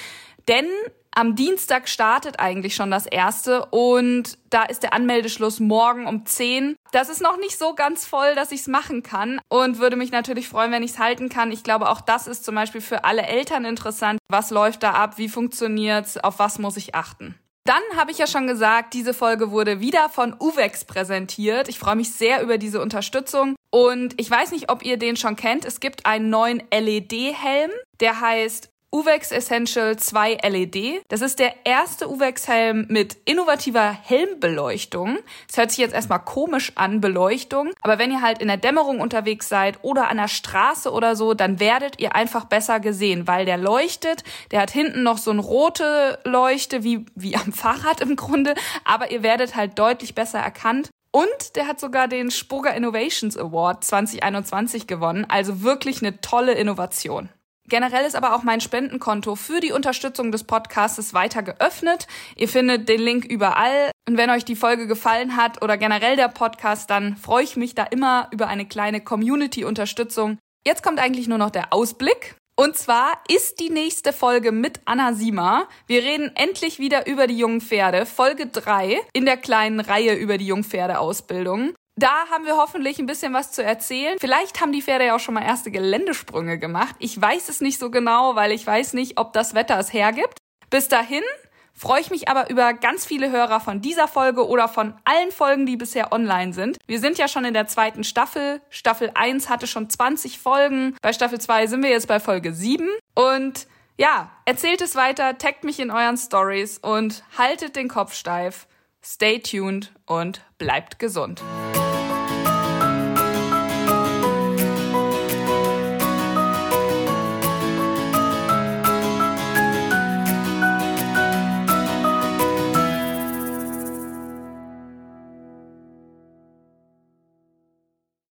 [0.47, 0.67] Denn
[1.15, 6.77] am Dienstag startet eigentlich schon das erste und da ist der Anmeldeschluss morgen um 10.
[6.93, 10.11] Das ist noch nicht so ganz voll, dass ich es machen kann und würde mich
[10.11, 11.53] natürlich freuen, wenn ich es halten kann.
[11.53, 14.19] Ich glaube, auch das ist zum Beispiel für alle Eltern interessant.
[14.29, 15.19] Was läuft da ab?
[15.19, 16.19] Wie funktioniert's?
[16.19, 17.35] Auf was muss ich achten?
[17.67, 21.69] Dann habe ich ja schon gesagt, diese Folge wurde wieder von Uvex präsentiert.
[21.69, 23.57] Ich freue mich sehr über diese Unterstützung.
[23.71, 25.65] Und ich weiß nicht, ob ihr den schon kennt.
[25.65, 31.03] Es gibt einen neuen LED-Helm, der heißt Uvex Essential 2 LED.
[31.09, 35.19] Das ist der erste Uvex-Helm mit innovativer Helmbeleuchtung.
[35.49, 37.73] Das hört sich jetzt erstmal komisch an, Beleuchtung.
[37.83, 41.35] Aber wenn ihr halt in der Dämmerung unterwegs seid oder an der Straße oder so,
[41.35, 44.23] dann werdet ihr einfach besser gesehen, weil der leuchtet.
[44.53, 48.55] Der hat hinten noch so eine rote Leuchte, wie, wie am Fahrrad im Grunde.
[48.85, 50.91] Aber ihr werdet halt deutlich besser erkannt.
[51.11, 55.27] Und der hat sogar den Spoga Innovations Award 2021 gewonnen.
[55.29, 57.29] Also wirklich eine tolle Innovation.
[57.69, 62.07] Generell ist aber auch mein Spendenkonto für die Unterstützung des Podcasts weiter geöffnet.
[62.37, 63.91] Ihr findet den Link überall.
[64.07, 67.75] Und wenn euch die Folge gefallen hat oder generell der Podcast, dann freue ich mich
[67.75, 70.39] da immer über eine kleine Community-Unterstützung.
[70.67, 72.37] Jetzt kommt eigentlich nur noch der Ausblick.
[72.57, 75.67] Und zwar ist die nächste Folge mit Anna Sima.
[75.87, 78.07] Wir reden endlich wieder über die jungen Pferde.
[78.07, 81.75] Folge 3 in der kleinen Reihe über die Jungpferdeausbildung.
[81.97, 84.19] Da haben wir hoffentlich ein bisschen was zu erzählen.
[84.19, 86.97] Vielleicht haben die Pferde ja auch schon mal erste Geländesprünge gemacht.
[86.99, 90.39] Ich weiß es nicht so genau, weil ich weiß nicht, ob das Wetter es hergibt.
[90.71, 91.23] Bis dahin
[91.73, 95.67] freue ich mich aber über ganz viele Hörer von dieser Folge oder von allen Folgen,
[95.67, 96.79] die bisher online sind.
[96.89, 98.61] Wir sind ja schon in der zweiten Staffel.
[98.71, 100.97] Staffel 1 hatte schon 20 Folgen.
[101.01, 102.89] Bei Staffel 2 sind wir jetzt bei Folge 7.
[103.15, 108.67] Und ja, erzählt es weiter, taggt mich in euren Stories und haltet den Kopf steif.
[109.05, 111.43] Stay tuned und bleibt gesund.